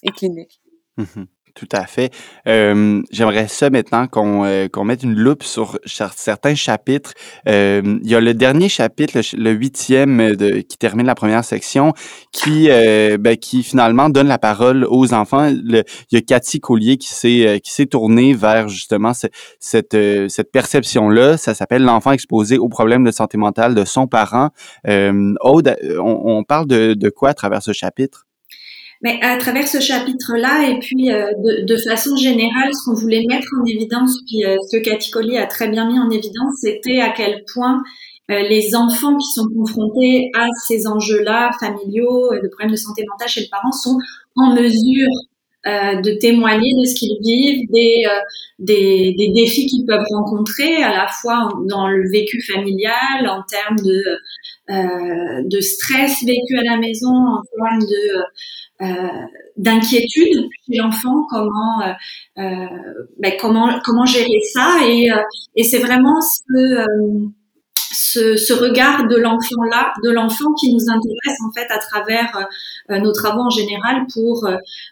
et 0.04 0.12
cliniques. 0.12 0.62
Mmh 0.98 1.24
tout 1.58 1.68
à 1.72 1.88
fait. 1.88 2.12
Euh, 2.48 3.02
J'aimerais 3.12 3.48
ça 3.48 3.70
maintenant 3.70 4.08
qu'on 4.08 4.46
euh, 4.46 4.68
mette 4.84 5.02
une 5.02 5.16
loupe 5.16 5.44
sur 5.44 5.80
certains 5.86 6.56
chapitres. 6.56 7.14
Euh, 7.48 8.00
il 8.04 8.10
y 8.10 8.16
a 8.16 8.22
le 8.22 8.34
dernier 8.36 8.70
chapitre, 8.70 9.20
le, 9.36 9.52
huitième, 9.52 10.36
de, 10.36 10.60
qui 10.60 10.78
termine 10.78 11.08
la 11.08 11.16
première 11.16 11.44
section, 11.44 11.94
qui 12.32 12.68
euh, 12.70 13.18
ben, 13.18 13.36
qui 13.36 13.64
finalement 13.64 14.10
donne 14.10 14.28
la 14.28 14.38
parole 14.38 14.86
aux 14.88 15.14
enfants. 15.14 15.48
Il 15.48 15.84
y 16.12 16.18
a 16.18 16.22
Cathy 16.22 16.60
Collier 16.60 16.98
qui 16.98 17.12
s'est 17.12 17.48
euh, 17.48 17.86
tournée 17.86 18.34
vers 18.34 18.70
justement 18.70 19.14
cette 19.60 19.98
cette 20.30 20.52
perception 20.52 21.10
là. 21.10 21.38
Ça 21.38 21.56
s'appelle 21.56 21.84
l'enfant 21.84 22.12
exposé 22.12 22.60
aux 22.60 22.70
problèmes 22.70 23.04
de 23.04 23.12
santé 23.12 23.38
mentale 23.38 23.74
de 23.74 23.84
son 23.84 24.06
parent. 24.08 24.50
Aude, 24.86 25.76
on, 26.00 26.22
on 26.26 26.44
parle 26.44 26.68
de, 26.68 26.94
de 26.94 27.10
quoi 27.10 27.30
à 27.30 27.34
travers 27.34 27.64
ce 27.64 27.74
chapitre? 27.74 28.27
Mais 29.04 29.20
à 29.22 29.38
travers 29.38 29.68
ce 29.68 29.80
chapitre-là, 29.80 30.70
et 30.70 30.80
puis 30.80 31.12
euh, 31.12 31.28
de, 31.42 31.78
façon 31.78 32.16
générale, 32.16 32.74
ce 32.74 32.86
qu'on 32.86 32.96
voulait 32.96 33.26
mettre 33.28 33.48
en 33.62 33.66
évidence, 33.66 34.18
puis 34.26 34.44
euh, 34.46 34.56
ce 34.72 34.78
que 34.78 35.12
Collier 35.12 35.38
a 35.38 35.46
très 35.46 35.70
bien 35.70 35.88
mis 35.88 36.00
en 36.00 36.10
évidence, 36.10 36.56
c'était 36.62 37.00
à 37.00 37.10
quel 37.10 37.44
point 37.54 37.82
euh, 38.32 38.42
les 38.42 38.76
enfants 38.76 39.16
qui 39.18 39.32
sont 39.34 39.48
confrontés 39.56 40.32
à 40.36 40.48
ces 40.68 40.88
enjeux-là, 40.88 41.52
familiaux, 41.60 42.32
de 42.32 42.48
problèmes 42.48 42.72
de 42.72 42.78
santé 42.78 43.06
mentale 43.10 43.30
chez 43.30 43.42
le 43.42 43.48
parent, 43.52 43.72
sont 43.72 43.98
en 44.36 44.54
mesure 44.56 45.08
de 45.68 46.20
témoigner 46.20 46.74
de 46.80 46.86
ce 46.86 46.96
qu'ils 46.96 47.18
vivent, 47.22 47.68
des, 47.72 48.06
des, 48.60 49.16
des, 49.18 49.32
défis 49.34 49.66
qu'ils 49.68 49.86
peuvent 49.86 50.06
rencontrer, 50.12 50.82
à 50.82 50.92
la 50.92 51.08
fois 51.08 51.50
dans 51.68 51.88
le 51.88 52.10
vécu 52.10 52.42
familial, 52.42 53.28
en 53.28 53.44
termes 53.44 53.78
de, 53.78 55.44
de 55.48 55.62
stress 55.62 56.24
vécu 56.24 56.58
à 56.58 56.64
la 56.64 56.78
maison, 56.78 57.10
en 57.10 57.42
termes 57.58 57.82
de 57.82 58.24
euh, 58.80 58.86
d'inquiétude 59.58 60.50
chez 60.68 60.78
l'enfant, 60.78 61.26
comment 61.32 61.82
euh, 61.82 61.94
euh, 62.38 62.68
ben, 63.18 63.34
comment 63.42 63.80
comment 63.84 64.06
gérer 64.06 64.40
ça. 64.54 64.78
Et, 64.88 65.10
et 65.56 65.64
c'est 65.64 65.80
vraiment 65.80 66.22
ce, 66.22 67.28
ce, 67.92 68.36
ce, 68.36 68.54
regard 68.54 69.08
de 69.08 69.16
l'enfant 69.16 69.64
là, 69.72 69.94
de 70.04 70.10
l'enfant 70.12 70.54
qui 70.60 70.74
nous 70.74 70.84
intéresse 70.90 71.38
en 71.48 71.52
fait 71.52 71.68
à 71.70 71.80
travers 71.80 72.48
nos 72.90 73.12
travaux 73.12 73.42
en 73.42 73.50
général 73.50 74.06
pour 74.14 74.48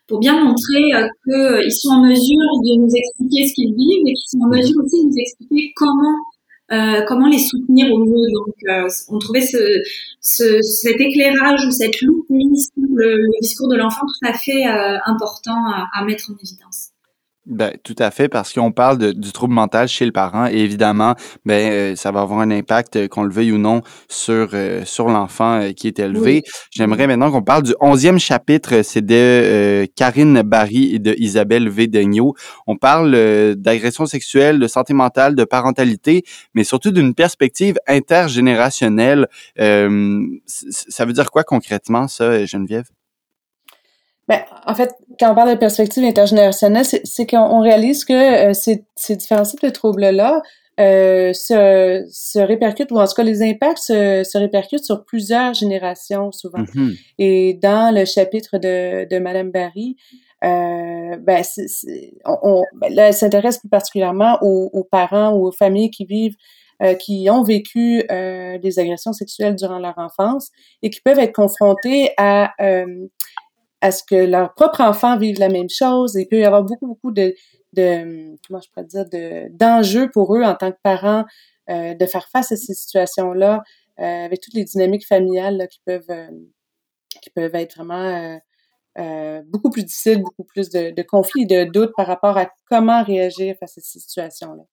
pour 0.07 0.19
bien 0.19 0.43
montrer 0.43 0.91
qu'ils 1.25 1.71
sont 1.73 1.89
en 1.89 2.01
mesure 2.01 2.49
de 2.63 2.81
nous 2.81 2.91
expliquer 2.93 3.47
ce 3.47 3.53
qu'ils 3.53 3.75
vivent 3.75 4.07
et 4.07 4.13
qu'ils 4.13 4.39
sont 4.39 4.45
en 4.45 4.49
mesure 4.49 4.83
aussi 4.83 5.03
de 5.03 5.07
nous 5.07 5.17
expliquer 5.17 5.71
comment 5.75 6.15
euh, 6.71 7.03
comment 7.07 7.27
les 7.27 7.37
soutenir 7.37 7.93
au 7.93 7.99
mieux. 7.99 8.31
Donc, 8.33 8.55
euh, 8.69 8.89
on 9.09 9.19
trouvait 9.19 9.41
ce, 9.41 9.83
ce, 10.19 10.61
cet 10.61 10.99
éclairage 10.99 11.63
ou 11.67 11.71
cette 11.71 12.01
loupe 12.01 12.27
mise 12.29 12.71
sur 12.73 12.87
le, 12.95 13.27
discours 13.41 13.67
de 13.67 13.75
l'enfant 13.75 14.01
tout 14.01 14.27
à 14.27 14.33
fait 14.33 14.65
euh, 14.67 14.97
important 15.05 15.63
à, 15.93 16.03
mettre 16.05 16.31
en 16.31 16.35
évidence. 16.43 16.89
Ben, 17.45 17.73
tout 17.83 17.95
à 17.99 18.09
fait, 18.09 18.27
parce 18.27 18.53
qu'on 18.53 18.71
parle 18.71 18.97
de, 18.97 19.11
du 19.11 19.31
trouble 19.31 19.53
mental 19.53 19.87
chez 19.87 20.03
le 20.07 20.11
parent 20.11 20.47
et 20.47 20.57
évidemment, 20.57 21.13
ben, 21.45 21.71
euh, 21.71 21.95
ça 21.95 22.11
va 22.11 22.21
avoir 22.21 22.39
un 22.39 22.49
impact, 22.49 22.95
euh, 22.95 23.07
qu'on 23.07 23.21
le 23.21 23.31
veuille 23.31 23.51
ou 23.51 23.59
non, 23.59 23.83
sur, 24.09 24.49
euh, 24.53 24.83
sur 24.83 25.09
l'enfant 25.09 25.69
qui 25.77 25.87
est 25.87 25.99
élevé. 25.99 26.41
J'aimerais 26.71 27.05
maintenant 27.05 27.29
qu'on 27.29 27.43
parle 27.43 27.61
du 27.61 27.75
onzième 27.81 28.17
chapitre, 28.17 28.81
c'est 28.81 29.05
de 29.05 29.85
Karine 29.95 30.41
Barry 30.41 30.95
et 30.95 30.99
de 30.99 31.13
Isabelle 31.19 31.69
V. 31.69 31.87
On 32.65 32.77
parle 32.77 33.55
d'agression 33.55 34.07
sexuelle, 34.07 34.59
de 34.59 34.67
santé 34.67 34.95
mentale, 34.95 35.35
de 35.35 35.43
parentalité, 35.43 36.23
mais 36.55 36.63
surtout 36.63 36.91
d'une 36.91 37.13
perspective 37.13 37.77
intergénérationnelle. 37.85 39.27
ça 39.55 41.05
veut 41.05 41.13
dire 41.13 41.29
quoi 41.29 41.43
concrètement, 41.43 42.07
ça, 42.07 42.43
Geneviève? 42.45 42.94
Ben, 44.27 44.41
en 44.65 44.73
fait, 44.73 44.91
quand 45.19 45.31
on 45.31 45.35
parle 45.35 45.51
de 45.51 45.59
perspective 45.59 46.03
intergénérationnelle, 46.03 46.85
c'est 46.85 47.27
qu'on 47.27 47.61
réalise 47.61 48.05
que 48.05 48.49
euh, 48.49 48.53
ces, 48.53 48.83
ces, 48.95 49.15
différents 49.15 49.43
types 49.43 49.61
de 49.61 49.69
troubles-là 49.69 50.41
euh, 50.79 51.31
se, 51.31 52.05
se, 52.11 52.39
répercutent, 52.39 52.91
ou 52.91 52.99
en 52.99 53.05
tout 53.05 53.13
cas 53.13 53.23
les 53.23 53.43
impacts 53.43 53.77
se, 53.77 54.23
se 54.23 54.37
répercutent 54.37 54.83
sur 54.83 55.05
plusieurs 55.05 55.53
générations 55.53 56.31
souvent. 56.31 56.63
Mm-hmm. 56.63 56.99
Et 57.19 57.53
dans 57.61 57.93
le 57.93 58.05
chapitre 58.05 58.57
de, 58.57 59.07
de 59.07 59.19
Madame 59.19 59.51
Barry, 59.51 59.95
euh, 60.43 61.17
ben, 61.17 61.43
on, 62.25 62.63
ben, 62.73 62.93
là, 62.93 63.07
elle 63.07 63.13
s'intéresse 63.13 63.59
plus 63.59 63.69
particulièrement 63.69 64.37
aux, 64.41 64.69
aux, 64.73 64.83
parents 64.83 65.33
ou 65.33 65.47
aux 65.47 65.51
familles 65.51 65.91
qui 65.91 66.05
vivent 66.05 66.35
euh, 66.83 66.93
qui 66.93 67.29
ont 67.29 67.41
vécu 67.41 68.03
euh, 68.11 68.57
des 68.57 68.79
agressions 68.79 69.13
sexuelles 69.13 69.55
durant 69.55 69.79
leur 69.79 69.97
enfance 69.97 70.51
et 70.81 70.89
qui 70.89 70.99
peuvent 70.99 71.19
être 71.19 71.33
confrontés 71.33 72.11
à 72.17 72.51
euh, 72.59 73.07
à 73.85 73.91
ce 73.91 74.03
que 74.03 74.15
leurs 74.15 74.53
propres 74.55 74.81
enfants 74.81 75.17
vivent 75.17 75.39
la 75.39 75.49
même 75.49 75.69
chose. 75.69 76.15
il 76.15 76.27
peut 76.27 76.39
y 76.39 76.43
avoir 76.43 76.63
beaucoup, 76.63 76.87
beaucoup 76.87 77.11
de, 77.11 77.35
de 77.73 78.35
comment 78.47 78.59
je 78.59 78.69
pourrais 78.71 78.85
dire, 78.87 79.05
de, 79.09 79.47
d'enjeux 79.55 80.09
pour 80.11 80.35
eux 80.35 80.43
en 80.43 80.55
tant 80.55 80.71
que 80.71 80.77
parents 80.81 81.23
euh, 81.69 81.93
de 81.93 82.05
faire 82.07 82.27
face 82.29 82.51
à 82.51 82.55
ces 82.55 82.73
situations-là, 82.73 83.61
euh, 83.99 84.25
avec 84.25 84.41
toutes 84.41 84.55
les 84.55 84.63
dynamiques 84.65 85.07
familiales 85.07 85.57
là, 85.57 85.67
qui 85.67 85.81
peuvent 85.85 86.09
euh, 86.09 86.31
qui 87.21 87.29
peuvent 87.29 87.55
être 87.55 87.77
vraiment 87.77 88.39
beaucoup 89.47 89.69
plus 89.69 89.83
difficiles, 89.83 90.21
beaucoup 90.21 90.45
plus 90.45 90.69
de, 90.69 90.91
de 90.91 91.01
conflits 91.03 91.43
et 91.43 91.45
de 91.45 91.63
doutes 91.65 91.93
par 91.95 92.07
rapport 92.07 92.37
à 92.37 92.47
comment 92.69 93.03
réagir 93.03 93.55
face 93.59 93.77
à 93.77 93.81
ces 93.81 93.99
situations-là. 93.99 94.63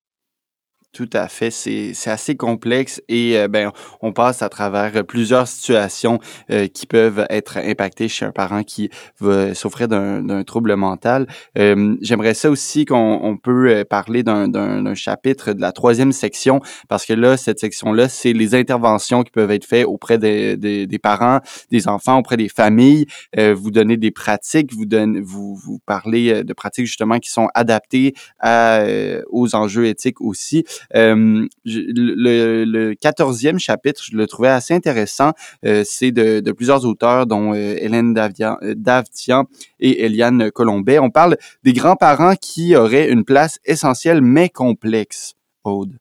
Tout 0.93 1.09
à 1.13 1.27
fait, 1.27 1.49
c'est 1.49 1.91
assez 2.05 2.35
complexe 2.35 3.01
et 3.09 3.35
euh, 3.39 3.47
ben 3.47 3.71
on 4.03 4.13
passe 4.13 4.43
à 4.43 4.49
travers 4.49 5.03
plusieurs 5.03 5.47
situations 5.47 6.19
euh, 6.51 6.67
qui 6.67 6.85
peuvent 6.85 7.25
être 7.31 7.57
impactées 7.57 8.07
chez 8.07 8.25
un 8.25 8.31
parent 8.31 8.61
qui 8.61 8.91
va 9.19 9.55
souffrir 9.55 9.87
d'un 9.87 10.43
trouble 10.43 10.75
mental. 10.75 11.25
Euh, 11.57 11.95
j'aimerais 12.01 12.35
ça 12.35 12.51
aussi 12.51 12.85
qu'on 12.85 13.19
on 13.23 13.37
peut 13.37 13.83
parler 13.89 14.21
d'un 14.21 14.93
chapitre 14.93 15.53
de 15.53 15.61
la 15.61 15.71
troisième 15.71 16.11
section 16.11 16.59
parce 16.89 17.07
que 17.07 17.13
là 17.13 17.37
cette 17.37 17.57
section 17.57 17.91
là 17.91 18.07
c'est 18.07 18.33
les 18.33 18.53
interventions 18.53 19.23
qui 19.23 19.31
peuvent 19.31 19.49
être 19.49 19.65
faites 19.65 19.87
auprès 19.87 20.19
des, 20.19 20.57
des, 20.57 20.85
des 20.85 20.99
parents, 20.99 21.39
des 21.71 21.87
enfants, 21.87 22.19
auprès 22.19 22.37
des 22.37 22.49
familles. 22.49 23.07
vous 23.35 23.71
donnez 23.71 23.97
des 23.97 24.11
pratiques, 24.11 24.71
vous 24.71 24.85
donnez 24.85 25.21
vous 25.21 25.55
vous 25.55 25.79
parlez 25.87 26.43
de 26.43 26.53
pratiques 26.53 26.85
justement 26.85 27.17
qui 27.17 27.31
sont 27.31 27.47
adaptées 27.55 28.13
à, 28.39 28.83
aux 29.31 29.55
enjeux 29.55 29.87
éthiques 29.87 30.21
aussi. 30.21 30.63
Euh, 30.95 31.47
le, 31.65 32.65
le 32.65 32.93
14e 32.93 33.57
chapitre, 33.59 34.01
je 34.03 34.15
le 34.15 34.27
trouvais 34.27 34.49
assez 34.49 34.73
intéressant. 34.73 35.31
Euh, 35.65 35.83
c'est 35.85 36.11
de, 36.11 36.51
plusieurs 36.51 36.85
auteurs, 36.85 37.25
dont 37.25 37.53
euh, 37.53 37.75
Hélène 37.77 38.13
Davian, 38.13 38.57
Davtian 38.75 39.45
et 39.79 40.05
Eliane 40.05 40.51
Colombet. 40.51 40.99
On 40.99 41.09
parle 41.09 41.37
des 41.63 41.73
grands-parents 41.73 42.35
qui 42.35 42.75
auraient 42.75 43.09
une 43.09 43.25
place 43.25 43.59
essentielle 43.65 44.21
mais 44.21 44.49
complexe. 44.49 45.33
Aude. 45.63 45.93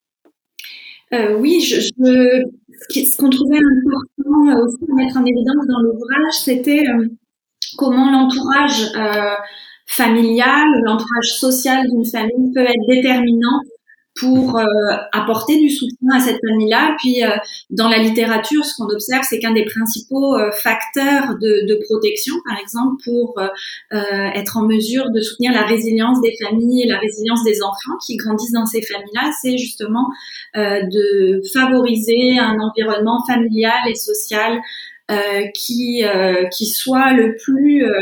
Oui, 1.39 1.61
ce 1.61 3.17
qu'on 3.17 3.31
trouvait 3.31 3.59
important 3.59 4.65
aussi 4.65 4.79
à 4.91 4.95
mettre 4.95 5.17
en 5.19 5.25
évidence 5.25 5.67
dans 5.69 5.81
l'ouvrage, 5.83 6.33
c'était 6.33 6.83
comment 7.77 8.11
l'entourage 8.11 8.91
familial, 9.87 10.67
l'entourage 10.85 11.33
social 11.39 11.87
d'une 11.89 12.05
famille 12.05 12.53
peut 12.53 12.63
être 12.63 12.87
déterminant 12.89 13.61
pour 14.19 14.59
euh, 14.59 14.65
apporter 15.13 15.59
du 15.59 15.71
soutien 15.71 16.11
à 16.15 16.21
cette 16.21 16.39
famille-là. 16.47 16.95
Puis 16.99 17.25
euh, 17.25 17.31
dans 17.71 17.89
la 17.89 17.99
littérature, 17.99 18.65
ce 18.65 18.75
qu'on 18.77 18.89
observe, 18.89 19.23
c'est 19.29 19.39
qu'un 19.39 19.53
des 19.53 19.65
principaux 19.65 20.37
euh, 20.37 20.51
facteurs 20.53 21.37
de, 21.41 21.67
de, 21.67 21.81
protection, 21.87 22.35
par 22.47 22.59
exemple, 22.59 23.03
pour 23.05 23.41
être 23.91 24.57
en 24.57 24.67
mesure 24.67 25.11
de 25.11 25.21
soutenir 25.21 25.53
la 25.53 25.63
résilience 25.63 26.21
des 26.21 26.35
familles 26.43 26.83
et 26.83 26.89
la 26.89 26.99
résilience 26.99 27.43
des 27.45 27.63
enfants 27.63 27.97
qui 28.05 28.17
grandissent 28.17 28.53
dans 28.53 28.67
ces 28.67 28.83
familles-là, 28.83 29.31
c'est 29.41 29.59
justement 29.59 30.09
de 30.55 31.43
favoriser 31.53 32.39
un 32.39 32.59
environnement 32.61 33.25
familial 33.27 33.89
et 33.89 33.95
social 33.95 34.61
euh, 35.11 35.49
qui 35.53 36.05
euh, 36.05 36.45
qui 36.47 36.65
soit 36.67 37.13
le 37.13 37.35
plus 37.35 37.85
euh, 37.85 37.93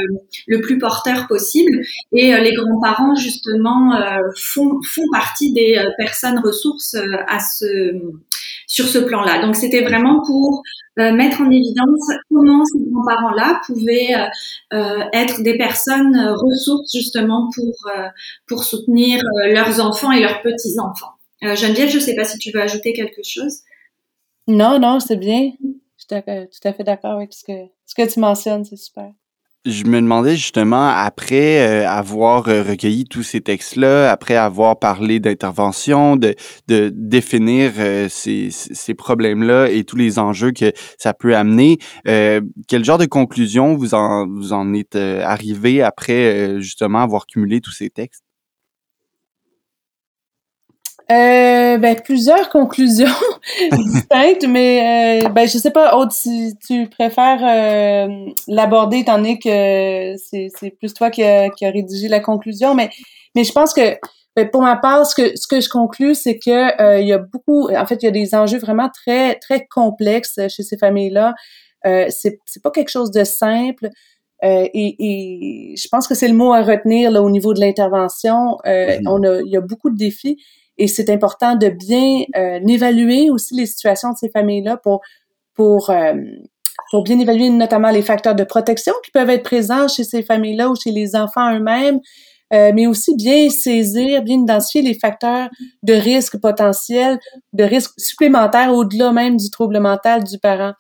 le 0.47 0.61
plus 0.61 0.79
porteur 0.79 1.27
possible 1.29 1.81
et 2.13 2.37
les 2.39 2.53
grands-parents 2.53 3.15
justement 3.15 3.99
font 4.37 4.79
font 4.83 5.07
partie 5.11 5.53
des 5.53 5.83
personnes 5.97 6.39
ressources 6.39 6.95
à 7.27 7.41
ce 7.41 7.95
sur 8.67 8.87
ce 8.87 8.99
plan-là. 8.99 9.41
Donc 9.41 9.57
c'était 9.57 9.81
vraiment 9.81 10.23
pour 10.25 10.63
mettre 10.97 11.41
en 11.41 11.51
évidence 11.51 12.07
comment 12.31 12.65
ces 12.67 12.79
grands-parents-là 12.79 13.63
pouvaient 13.67 14.15
être 15.15 15.43
des 15.43 15.57
personnes 15.57 16.19
ressources 16.37 16.93
justement 16.95 17.49
pour 17.55 17.91
pour 18.47 18.63
soutenir 18.63 19.23
leurs 19.49 19.81
enfants 19.81 20.13
et 20.13 20.21
leurs 20.21 20.43
petits-enfants. 20.43 21.15
Geneviève, 21.43 21.89
je 21.89 21.97
ne 21.97 22.03
sais 22.03 22.15
pas 22.15 22.25
si 22.25 22.39
tu 22.39 22.51
veux 22.53 22.61
ajouter 22.61 22.93
quelque 22.93 23.23
chose. 23.25 23.61
Non, 24.47 24.79
non, 24.79 25.01
c'est 25.01 25.17
bien 25.17 25.53
tout 26.11 26.69
à 26.69 26.73
fait 26.73 26.85
d'accord 26.85 27.13
avec 27.13 27.33
ce 27.33 27.45
que, 27.45 27.71
ce 27.87 27.95
que 27.95 28.13
tu 28.13 28.21
mentionnes, 28.21 28.65
c'est 28.65 28.77
super. 28.77 29.11
je 29.67 29.85
me 29.85 30.01
demandais 30.01 30.37
justement, 30.37 30.89
après 30.89 31.61
euh, 31.61 31.89
avoir 31.89 32.49
euh, 32.49 32.63
recueilli 32.63 33.05
tous 33.05 33.23
ces 33.23 33.43
textes-là, 33.43 34.11
après 34.11 34.35
avoir 34.35 34.79
parlé 34.79 35.21
d'intervention, 35.21 36.17
de, 36.17 36.35
de 36.67 36.91
définir 36.95 37.73
euh, 37.79 38.09
ces, 38.09 38.49
ces 38.51 38.95
problèmes-là 38.95 39.69
et 39.71 39.85
tous 39.85 39.97
les 39.97 40.19
enjeux 40.19 40.53
que 40.53 40.73
ça 40.99 41.13
peut 41.13 41.37
amener, 41.37 41.79
quel 42.05 42.85
genre 42.85 42.99
de 42.99 43.07
conclusion 43.07 43.75
vous 43.77 43.95
en, 43.95 44.27
vous 44.27 44.53
en 44.55 44.73
êtes 44.73 44.97
arrivé 44.97 45.83
après 45.83 46.61
justement 46.61 47.01
avoir 47.01 47.27
cumulé 47.27 47.61
tous 47.61 47.73
ces 47.73 47.91
textes? 47.91 48.25
Euh, 51.11 51.79
ben, 51.79 51.97
plusieurs 52.05 52.49
conclusions 52.51 53.07
distinctes, 53.73 54.47
mais 54.49 55.23
euh, 55.25 55.29
ben, 55.29 55.49
je 55.49 55.59
sais 55.59 55.73
pas, 55.73 55.97
Aude, 55.97 56.13
si 56.13 56.55
tu 56.65 56.89
préfères 56.89 57.41
euh, 57.43 58.27
l'aborder, 58.47 58.99
étant 58.99 59.17
donné 59.17 59.39
que 59.39 60.15
c'est 60.17 60.71
plus 60.79 60.95
toi 60.95 61.11
qui 61.11 61.25
a, 61.25 61.51
qui 61.51 61.67
a 61.67 61.71
rédigé 61.71 62.07
la 62.07 62.21
conclusion, 62.21 62.77
mais, 62.77 62.91
mais 63.35 63.43
je 63.43 63.51
pense 63.51 63.73
que 63.73 63.97
ben, 64.37 64.49
pour 64.49 64.63
ma 64.63 64.77
part, 64.77 65.05
ce 65.05 65.15
que, 65.15 65.37
ce 65.37 65.49
que 65.49 65.61
je 65.61 65.69
conclus, 65.69 66.15
c'est 66.15 66.39
que 66.39 66.81
euh, 66.81 67.01
il 67.01 67.09
y 67.09 67.13
a 67.13 67.19
beaucoup, 67.19 67.69
en 67.69 67.87
fait, 67.87 68.03
il 68.03 68.07
y 68.07 68.09
a 68.09 68.13
des 68.13 68.35
enjeux 68.35 68.59
vraiment 68.59 68.89
très, 68.89 69.35
très 69.37 69.67
complexes 69.67 70.39
chez 70.49 70.63
ces 70.63 70.79
familles-là. 70.79 71.35
Euh, 71.87 72.07
c'est 72.11 72.39
pas 72.63 72.71
quelque 72.71 72.91
chose 72.91 73.11
de 73.11 73.25
simple. 73.25 73.89
Euh, 74.43 74.67
et, 74.73 74.97
et, 74.99 75.77
je 75.77 75.89
pense 75.89 76.09
que 76.09 76.15
c'est 76.15 76.29
le 76.29 76.35
mot 76.35 76.53
à 76.53 76.63
retenir 76.63 77.11
là, 77.11 77.23
au 77.23 77.31
niveau 77.31 77.53
de 77.53 77.61
l'intervention. 77.61 78.57
Euh, 78.67 78.99
mm-hmm. 78.99 79.09
On 79.09 79.23
a, 79.25 79.41
il 79.43 79.51
y 79.51 79.57
a 79.57 79.61
beaucoup 79.61 79.91
de 79.91 79.97
défis. 79.97 80.37
Et 80.81 80.89
c'est 80.89 81.11
important 81.11 81.57
de 81.57 81.69
bien 81.69 82.25
euh, 82.35 82.59
évaluer 82.67 83.29
aussi 83.31 83.55
les 83.55 83.67
situations 83.67 84.13
de 84.13 84.17
ces 84.17 84.31
familles-là 84.31 84.81
euh, 84.87 86.15
pour 86.91 87.03
bien 87.05 87.21
évaluer 87.21 87.51
notamment 87.51 87.91
les 87.91 88.01
facteurs 88.01 88.35
de 88.35 88.45
protection 88.45 88.95
qui 89.05 89.11
peuvent 89.11 89.29
être 89.29 89.43
présents 89.43 89.89
chez 89.89 90.05
ces 90.05 90.23
familles-là 90.23 90.71
ou 90.71 90.75
chez 90.75 90.91
les 90.91 91.15
enfants 91.15 91.55
eux-mêmes, 91.55 92.01
euh, 92.55 92.73
mais 92.75 92.87
aussi 92.87 93.15
bien 93.15 93.51
saisir, 93.51 94.23
bien 94.23 94.41
identifier 94.41 94.81
les 94.81 94.95
facteurs 94.95 95.51
de 95.83 95.93
risque 95.93 96.41
potentiels, 96.41 97.19
de 97.53 97.65
risque 97.65 97.93
supplémentaires 97.99 98.73
au-delà 98.73 99.13
même 99.13 99.37
du 99.37 99.51
trouble 99.51 99.79
mental 99.81 100.25
du 100.25 100.39
parent. 100.39 100.73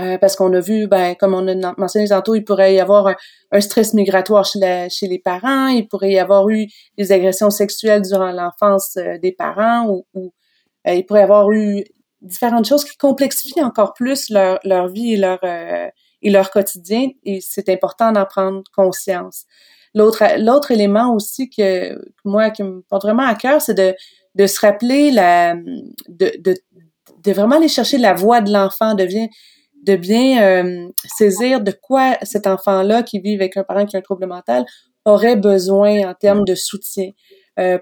Euh, 0.00 0.16
parce 0.16 0.36
qu'on 0.36 0.52
a 0.54 0.60
vu, 0.60 0.86
ben, 0.86 1.14
comme 1.14 1.34
on 1.34 1.46
a 1.48 1.74
mentionné 1.76 2.08
tantôt, 2.08 2.34
il 2.34 2.44
pourrait 2.44 2.74
y 2.74 2.80
avoir 2.80 3.14
un, 3.50 3.60
stress 3.60 3.92
migratoire 3.92 4.46
chez, 4.46 4.58
les 5.06 5.18
parents, 5.18 5.68
il 5.68 5.86
pourrait 5.86 6.12
y 6.12 6.18
avoir 6.18 6.48
eu 6.48 6.66
des 6.96 7.12
agressions 7.12 7.50
sexuelles 7.50 8.02
durant 8.02 8.32
l'enfance 8.32 8.96
euh, 8.96 9.18
des 9.18 9.32
parents, 9.32 9.88
ou, 10.14 10.32
euh, 10.86 10.94
il 10.94 11.04
pourrait 11.04 11.20
y 11.20 11.24
avoir 11.24 11.50
eu 11.50 11.84
différentes 12.22 12.66
choses 12.66 12.84
qui 12.84 12.96
complexifient 12.96 13.62
encore 13.62 13.92
plus 13.92 14.30
leur, 14.30 14.58
leur 14.64 14.88
vie 14.88 15.14
et 15.14 15.16
leur, 15.16 15.40
et 15.44 16.30
leur 16.30 16.50
quotidien, 16.50 17.08
et 17.24 17.40
c'est 17.40 17.68
important 17.68 18.12
d'en 18.12 18.24
prendre 18.24 18.62
conscience. 18.74 19.44
L'autre, 19.94 20.22
l'autre 20.38 20.70
élément 20.70 21.14
aussi 21.14 21.50
que, 21.50 22.00
moi, 22.24 22.50
qui 22.50 22.62
me 22.62 22.80
porte 22.82 23.02
vraiment 23.02 23.26
à 23.26 23.34
cœur, 23.34 23.60
c'est 23.60 23.74
de, 23.74 23.94
de 24.36 24.46
se 24.46 24.60
rappeler 24.60 25.10
la, 25.10 25.54
de, 26.08 26.32
de, 26.38 26.54
de 27.22 27.32
vraiment 27.32 27.56
aller 27.56 27.68
chercher 27.68 27.98
la 27.98 28.14
voix 28.14 28.40
de 28.40 28.52
l'enfant, 28.52 28.94
de 28.94 29.04
bien, 29.04 29.26
de 29.82 29.96
bien 29.96 30.42
euh, 30.42 30.88
saisir 31.04 31.60
de 31.60 31.72
quoi 31.72 32.16
cet 32.22 32.46
enfant-là 32.46 33.02
qui 33.02 33.20
vit 33.20 33.34
avec 33.34 33.56
un 33.56 33.64
parent 33.64 33.84
qui 33.84 33.96
a 33.96 33.98
un 33.98 34.02
trouble 34.02 34.26
mental 34.26 34.64
aurait 35.04 35.36
besoin 35.36 36.08
en 36.08 36.14
termes 36.14 36.44
de 36.44 36.54
soutien. 36.54 37.10
Euh, 37.58 37.78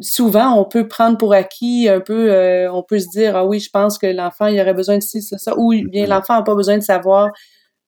souvent, 0.00 0.58
on 0.58 0.64
peut 0.64 0.88
prendre 0.88 1.18
pour 1.18 1.34
acquis 1.34 1.88
un 1.88 2.00
peu, 2.00 2.32
euh, 2.32 2.72
on 2.72 2.82
peut 2.82 2.98
se 2.98 3.08
dire, 3.10 3.36
ah 3.36 3.44
oui, 3.44 3.60
je 3.60 3.68
pense 3.70 3.98
que 3.98 4.06
l'enfant, 4.06 4.46
il 4.46 4.58
aurait 4.60 4.74
besoin 4.74 4.96
de 4.96 5.02
ci, 5.02 5.22
ça, 5.22 5.36
ça, 5.38 5.54
ou 5.58 5.72
bien 5.88 6.06
l'enfant 6.06 6.34
n'a 6.36 6.42
pas 6.42 6.54
besoin 6.54 6.78
de 6.78 6.82
savoir, 6.82 7.30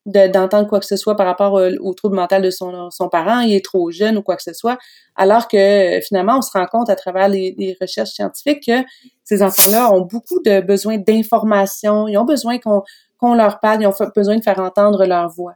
d'entendre 0.05 0.69
quoi 0.69 0.79
que 0.79 0.87
ce 0.87 0.97
soit 0.97 1.17
par 1.17 1.27
rapport 1.27 1.55
au, 1.55 1.95
trouble 1.95 2.15
mental 2.15 2.41
de 2.41 2.51
son, 2.51 2.91
son 2.91 3.09
parent, 3.09 3.41
il 3.41 3.55
est 3.55 3.65
trop 3.65 3.91
jeune 3.91 4.17
ou 4.17 4.23
quoi 4.23 4.37
que 4.37 4.43
ce 4.43 4.53
soit, 4.53 4.79
alors 5.17 5.49
que 5.49 5.99
finalement, 6.07 6.39
on 6.39 6.43
se 6.43 6.51
rend 6.53 6.67
compte 6.67 6.89
à 6.89 6.95
travers 6.95 7.29
les, 7.29 7.57
les 7.59 7.77
recherches 7.81 8.11
scientifiques 8.11 8.67
que 8.67 8.85
ces 9.25 9.43
enfants-là 9.43 9.93
ont 9.93 10.03
beaucoup 10.03 10.41
de 10.45 10.61
besoin 10.61 10.99
d'informations, 10.99 12.07
ils 12.07 12.17
ont 12.19 12.25
besoin 12.25 12.59
qu'on 12.59 12.83
qu'on 13.19 13.35
leur 13.35 13.61
parle, 13.61 13.83
ils 13.83 13.87
ont 13.87 13.95
besoin 14.15 14.37
de 14.37 14.43
faire 14.43 14.59
entendre 14.59 15.07
leur 15.07 15.29
voix. 15.29 15.55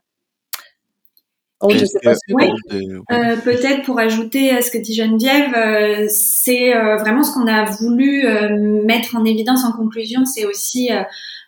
Oh, 1.63 1.69
je 1.71 1.85
sais 1.85 1.99
pas 2.03 2.15
si 2.15 2.33
euh, 2.33 3.37
Peut-être 3.45 3.83
pour 3.85 3.99
ajouter 3.99 4.51
à 4.51 4.63
ce 4.63 4.71
que 4.71 4.79
dit 4.79 4.95
Geneviève, 4.95 5.55
euh, 5.55 6.07
c'est 6.09 6.75
euh, 6.75 6.97
vraiment 6.97 7.23
ce 7.23 7.35
qu'on 7.35 7.47
a 7.47 7.65
voulu 7.65 8.25
mettre 8.85 9.15
en 9.15 9.27
évidence 9.27 9.63
en 9.65 9.73
conclusion, 9.73 10.25
c'est 10.25 10.47
aussi 10.47 10.91
euh, 10.91 11.03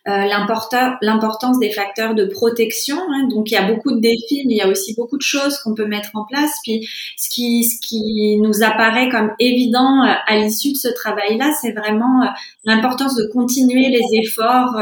l'importance 0.06 1.58
des 1.60 1.70
facteurs 1.70 2.14
de 2.14 2.24
protection. 2.24 2.96
Hein. 2.96 3.28
Donc 3.28 3.50
il 3.50 3.54
y 3.54 3.56
a 3.56 3.62
beaucoup 3.62 3.92
de 3.92 4.00
défis, 4.00 4.44
mais 4.46 4.54
il 4.54 4.56
y 4.56 4.60
a 4.60 4.68
aussi 4.68 4.94
beaucoup 4.96 5.16
de 5.16 5.22
choses 5.22 5.58
qu'on 5.58 5.74
peut 5.74 5.86
mettre 5.86 6.10
en 6.14 6.24
place. 6.24 6.50
Puis 6.64 6.88
ce 7.16 7.28
qui, 7.28 7.64
ce 7.64 7.80
qui 7.80 8.36
nous 8.38 8.62
apparaît 8.62 9.08
comme 9.08 9.32
évident 9.38 10.02
euh, 10.04 10.12
à 10.26 10.36
l'issue 10.36 10.72
de 10.72 10.76
ce 10.76 10.88
travail-là, 10.88 11.52
c'est 11.60 11.72
vraiment 11.72 12.22
euh, 12.22 12.26
l'importance 12.64 13.14
de 13.14 13.30
continuer 13.32 13.90
les 13.90 14.20
efforts, 14.24 14.80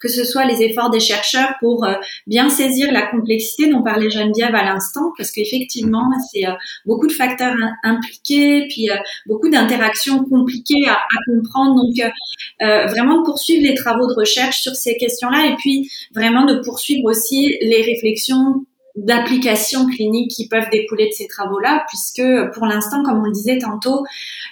que 0.00 0.08
ce 0.08 0.24
soit 0.24 0.44
les 0.44 0.62
efforts 0.62 0.90
des 0.90 1.00
chercheurs 1.00 1.54
pour 1.60 1.86
bien 2.26 2.50
saisir 2.50 2.92
la 2.92 3.02
complexité 3.02 3.70
dont 3.70 3.82
parlait 3.82 4.10
Geneviève 4.10 4.54
à 4.54 4.64
l'instant, 4.64 5.12
parce 5.16 5.30
qu'effectivement, 5.30 6.10
c'est 6.30 6.44
beaucoup 6.84 7.06
de 7.06 7.12
facteurs 7.12 7.54
impliqués, 7.82 8.66
puis 8.68 8.90
beaucoup 9.26 9.48
d'interactions 9.48 10.24
compliquées 10.24 10.86
à, 10.86 10.92
à, 10.92 11.18
comprendre. 11.26 11.76
Donc, 11.76 12.12
vraiment 12.60 13.20
de 13.20 13.24
poursuivre 13.24 13.66
les 13.66 13.74
travaux 13.74 14.06
de 14.06 14.14
recherche 14.14 14.61
sur 14.62 14.74
ces 14.76 14.96
questions-là 14.96 15.48
et 15.48 15.56
puis 15.56 15.90
vraiment 16.14 16.44
de 16.44 16.60
poursuivre 16.60 17.04
aussi 17.04 17.56
les 17.60 17.82
réflexions 17.82 18.64
d'applications 18.94 19.86
cliniques 19.86 20.30
qui 20.30 20.48
peuvent 20.48 20.68
découler 20.70 21.08
de 21.08 21.12
ces 21.12 21.26
travaux-là, 21.26 21.84
puisque 21.88 22.22
pour 22.54 22.66
l'instant, 22.66 23.02
comme 23.02 23.20
on 23.20 23.24
le 23.24 23.32
disait 23.32 23.58
tantôt, 23.58 24.04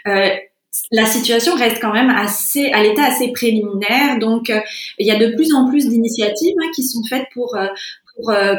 euh, 0.06 0.30
la 0.92 1.04
situation 1.04 1.54
reste 1.56 1.78
quand 1.80 1.92
même 1.92 2.10
assez 2.10 2.70
à 2.70 2.82
l'état 2.82 3.04
assez 3.04 3.32
préliminaire. 3.32 4.18
Donc, 4.18 4.50
euh, 4.50 4.60
il 4.98 5.06
y 5.06 5.10
a 5.10 5.16
de 5.16 5.34
plus 5.34 5.52
en 5.52 5.68
plus 5.68 5.88
d'initiatives 5.88 6.54
hein, 6.62 6.68
qui 6.74 6.84
sont 6.84 7.02
faites 7.08 7.26
pour 7.34 7.56
euh, 7.56 7.66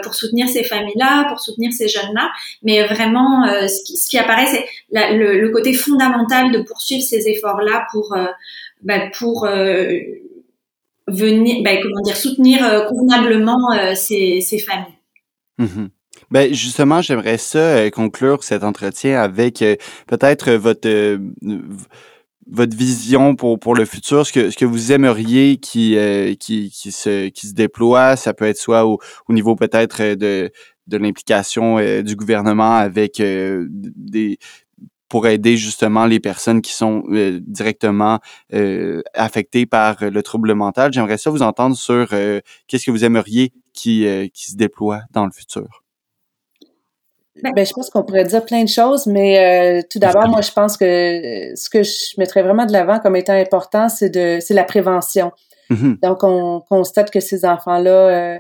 pour, 0.02 0.16
soutenir 0.16 0.48
ces 0.48 0.64
familles-là, 0.64 1.26
pour 1.30 1.40
soutenir 1.40 1.72
ces 1.72 1.88
jeunes-là. 1.88 2.32
Mais 2.64 2.84
vraiment, 2.88 3.46
ce 3.68 4.10
qui, 4.10 4.18
apparaît, 4.18 4.48
c'est 4.48 4.66
le, 4.92 5.48
côté 5.50 5.74
fondamental 5.74 6.52
de 6.52 6.64
poursuivre 6.64 7.04
ces 7.04 7.28
efforts-là 7.28 7.86
pour 7.92 8.18
pour 9.20 9.48
venir, 11.12 11.64
ben, 11.64 11.80
comment 11.82 12.02
dire, 12.02 12.16
soutenir 12.16 12.64
euh, 12.64 12.86
convenablement 12.86 13.72
euh, 13.74 13.96
ces, 13.96 14.42
familles. 14.66 14.98
Mmh 15.58 15.88
ben 16.30 16.54
justement, 16.54 17.02
j'aimerais 17.02 17.38
ça 17.38 17.60
euh, 17.60 17.90
conclure 17.90 18.44
cet 18.46 18.64
entretien 18.64 19.20
avec 19.22 19.64
peut-être 20.08 20.52
votre 20.52 21.20
votre 22.48 22.78
vision 22.78 23.36
pour, 23.36 23.60
pour 23.60 23.76
le 23.76 23.84
futur, 23.84 24.26
ce 24.26 24.32
que, 24.32 24.50
ce 24.50 24.58
que 24.58 24.66
vous 24.66 24.92
aimeriez 24.94 25.58
qui, 25.58 25.98
qui, 26.40 26.70
qui, 26.70 26.92
se, 26.92 27.28
qui 27.28 27.48
se 27.48 27.54
déploie, 27.54 28.16
ça 28.16 28.34
peut 28.34 28.46
être 28.46 28.58
soit 28.58 28.86
au, 28.86 29.00
au 29.28 29.34
niveau 29.34 29.56
peut-être 29.56 30.16
de, 30.16 30.52
de 30.88 30.98
l'implication 30.98 31.80
du 32.02 32.16
gouvernement 32.16 32.76
avec 32.76 33.22
des, 33.22 34.38
pour 35.12 35.28
aider 35.28 35.58
justement 35.58 36.06
les 36.06 36.22
personnes 36.22 36.62
qui 36.62 36.72
sont 36.72 37.04
euh, 37.10 37.42
directement 37.46 38.20
euh, 38.54 39.02
affectées 39.14 39.66
par 39.66 39.98
le 40.00 40.24
trouble 40.24 40.54
mental. 40.54 40.94
J'aimerais 40.94 41.18
ça 41.18 41.30
vous 41.30 41.42
entendre 41.42 41.76
sur 41.76 42.08
euh, 42.14 42.40
qu'est-ce 42.66 42.86
que 42.86 42.92
vous 42.92 43.04
aimeriez 43.04 43.52
qui, 43.74 44.08
qui 44.34 44.52
se 44.52 44.56
déploie 44.56 45.02
dans 45.12 45.26
le 45.26 45.32
futur? 45.32 45.84
Ben, 47.44 47.52
ben 47.54 47.66
je 47.66 47.74
pense 47.74 47.90
qu'on 47.90 48.04
pourrait 48.04 48.24
dire 48.24 48.46
plein 48.46 48.64
de 48.64 48.70
choses, 48.70 49.06
mais 49.06 49.84
tout 49.92 50.00
d'abord, 50.00 50.30
moi, 50.30 50.40
je 50.40 50.52
pense 50.52 50.78
que 50.78 51.52
ce 51.56 51.70
que 51.70 51.84
je 51.84 52.18
mettrais 52.18 52.42
vraiment 52.42 52.66
de 52.66 52.72
l'avant 52.72 53.00
comme 53.00 53.18
étant 53.18 53.34
important, 53.34 53.90
c'est 53.90 54.10
de 54.10 54.40
c'est 54.40 54.54
la 54.54 54.64
prévention. 54.64 55.34
Mm-hmm. 55.72 56.00
Donc, 56.00 56.24
on 56.24 56.62
constate 56.62 57.12
que 57.12 57.20
ces 57.20 57.44
enfants-là 57.44 58.40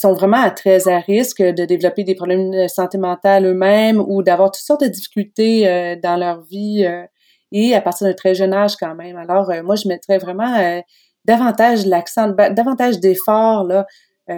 sont 0.00 0.14
vraiment 0.14 0.38
à 0.42 0.50
très 0.50 0.88
à 0.88 0.98
risque 0.98 1.42
de 1.42 1.64
développer 1.66 2.04
des 2.04 2.14
problèmes 2.14 2.50
de 2.50 2.68
santé 2.68 2.96
mentale 2.96 3.44
eux-mêmes 3.44 4.00
ou 4.00 4.22
d'avoir 4.22 4.50
toutes 4.50 4.64
sortes 4.64 4.82
de 4.82 4.88
difficultés 4.88 5.68
euh, 5.68 5.96
dans 6.02 6.16
leur 6.16 6.40
vie 6.42 6.86
euh, 6.86 7.04
et 7.52 7.74
à 7.74 7.82
partir 7.82 8.06
d'un 8.06 8.14
très 8.14 8.34
jeune 8.34 8.54
âge 8.54 8.76
quand 8.76 8.94
même. 8.94 9.16
Alors, 9.16 9.50
euh, 9.50 9.62
moi, 9.62 9.76
je 9.76 9.88
mettrais 9.88 10.18
vraiment 10.18 10.80
davantage 11.26 11.84
l'accent, 11.84 12.28
davantage 12.28 12.98
d'efforts 12.98 13.64
là 13.64 13.86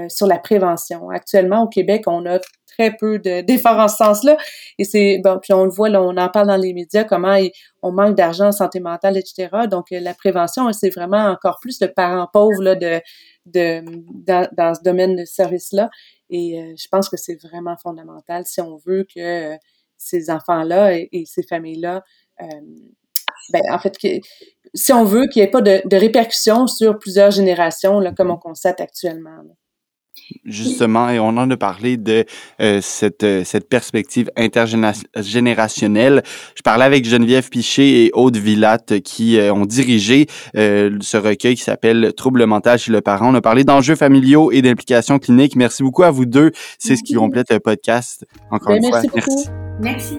sur 0.08 0.26
la 0.26 0.38
prévention. 0.38 1.10
Actuellement, 1.10 1.64
au 1.64 1.68
Québec, 1.68 2.04
on 2.06 2.24
a 2.24 2.38
très 2.66 2.96
peu 2.96 3.18
d'efforts 3.18 3.78
en 3.78 3.88
ce 3.88 3.96
sens-là. 3.96 4.38
Et 4.78 4.84
c'est 4.84 5.20
bon, 5.22 5.38
puis 5.38 5.52
on 5.52 5.64
le 5.64 5.70
voit, 5.70 5.90
là, 5.90 6.02
on 6.02 6.16
en 6.16 6.28
parle 6.30 6.46
dans 6.46 6.56
les 6.56 6.72
médias, 6.72 7.04
comment 7.04 7.38
on 7.82 7.92
manque 7.92 8.16
d'argent 8.16 8.46
en 8.46 8.52
santé 8.52 8.80
mentale, 8.80 9.18
etc. 9.18 9.50
Donc, 9.70 9.88
la 9.90 10.14
prévention, 10.14 10.72
c'est 10.72 10.88
vraiment 10.88 11.26
encore 11.26 11.58
plus 11.60 11.78
le 11.82 11.92
parent 11.92 12.26
pauvre 12.32 12.62
là, 12.62 12.74
de 12.74 13.02
de, 13.46 13.82
dans, 14.56 14.74
ce 14.74 14.82
domaine 14.82 15.16
de 15.16 15.24
service-là. 15.24 15.90
Et 16.30 16.60
euh, 16.60 16.74
je 16.76 16.88
pense 16.88 17.08
que 17.08 17.16
c'est 17.16 17.40
vraiment 17.42 17.76
fondamental 17.76 18.44
si 18.46 18.60
on 18.60 18.76
veut 18.76 19.04
que 19.04 19.54
euh, 19.54 19.56
ces 19.98 20.30
enfants-là 20.30 20.94
et, 20.94 21.24
ces 21.26 21.42
familles-là, 21.42 22.02
euh, 22.40 22.46
ben, 23.52 23.62
en 23.70 23.78
fait, 23.78 23.96
que, 23.98 24.08
si 24.74 24.92
on 24.92 25.04
veut 25.04 25.26
qu'il 25.26 25.42
n'y 25.42 25.48
ait 25.48 25.50
pas 25.50 25.60
de, 25.60 25.82
de, 25.84 25.96
répercussions 25.96 26.66
sur 26.66 26.98
plusieurs 26.98 27.30
générations, 27.30 28.00
là, 28.00 28.12
comme 28.12 28.30
on 28.30 28.36
constate 28.36 28.80
actuellement. 28.80 29.42
Justement, 30.44 31.08
et 31.08 31.18
on 31.18 31.28
en 31.28 31.50
a 31.50 31.56
parlé 31.56 31.96
de 31.96 32.24
euh, 32.60 32.80
cette, 32.82 33.22
euh, 33.22 33.44
cette 33.44 33.68
perspective 33.68 34.30
intergénérationnelle. 34.36 36.22
Je 36.54 36.62
parlais 36.62 36.84
avec 36.84 37.04
Geneviève 37.04 37.48
Piché 37.48 38.04
et 38.04 38.10
Aude 38.12 38.36
Villatte 38.36 39.00
qui 39.00 39.38
euh, 39.38 39.52
ont 39.52 39.66
dirigé 39.66 40.26
ce 40.54 41.16
recueil 41.16 41.54
qui 41.56 41.62
s'appelle 41.62 42.12
Troubles 42.16 42.46
mental 42.46 42.78
chez 42.78 42.92
le 42.92 43.00
parent. 43.00 43.32
On 43.32 43.34
a 43.34 43.40
parlé 43.40 43.64
d'enjeux 43.64 43.96
familiaux 43.96 44.52
et 44.52 44.62
d'implications 44.62 45.18
cliniques. 45.18 45.56
Merci 45.56 45.82
beaucoup 45.82 46.02
à 46.02 46.10
vous 46.10 46.26
deux. 46.26 46.52
C'est 46.78 46.96
ce 46.96 47.02
qui 47.02 47.14
complète 47.14 47.50
le 47.50 47.60
podcast. 47.60 48.26
Encore 48.50 48.70
ben, 48.70 48.82
une 48.82 48.90
fois, 48.90 49.02
merci. 49.14 49.48
Merci. 49.80 50.18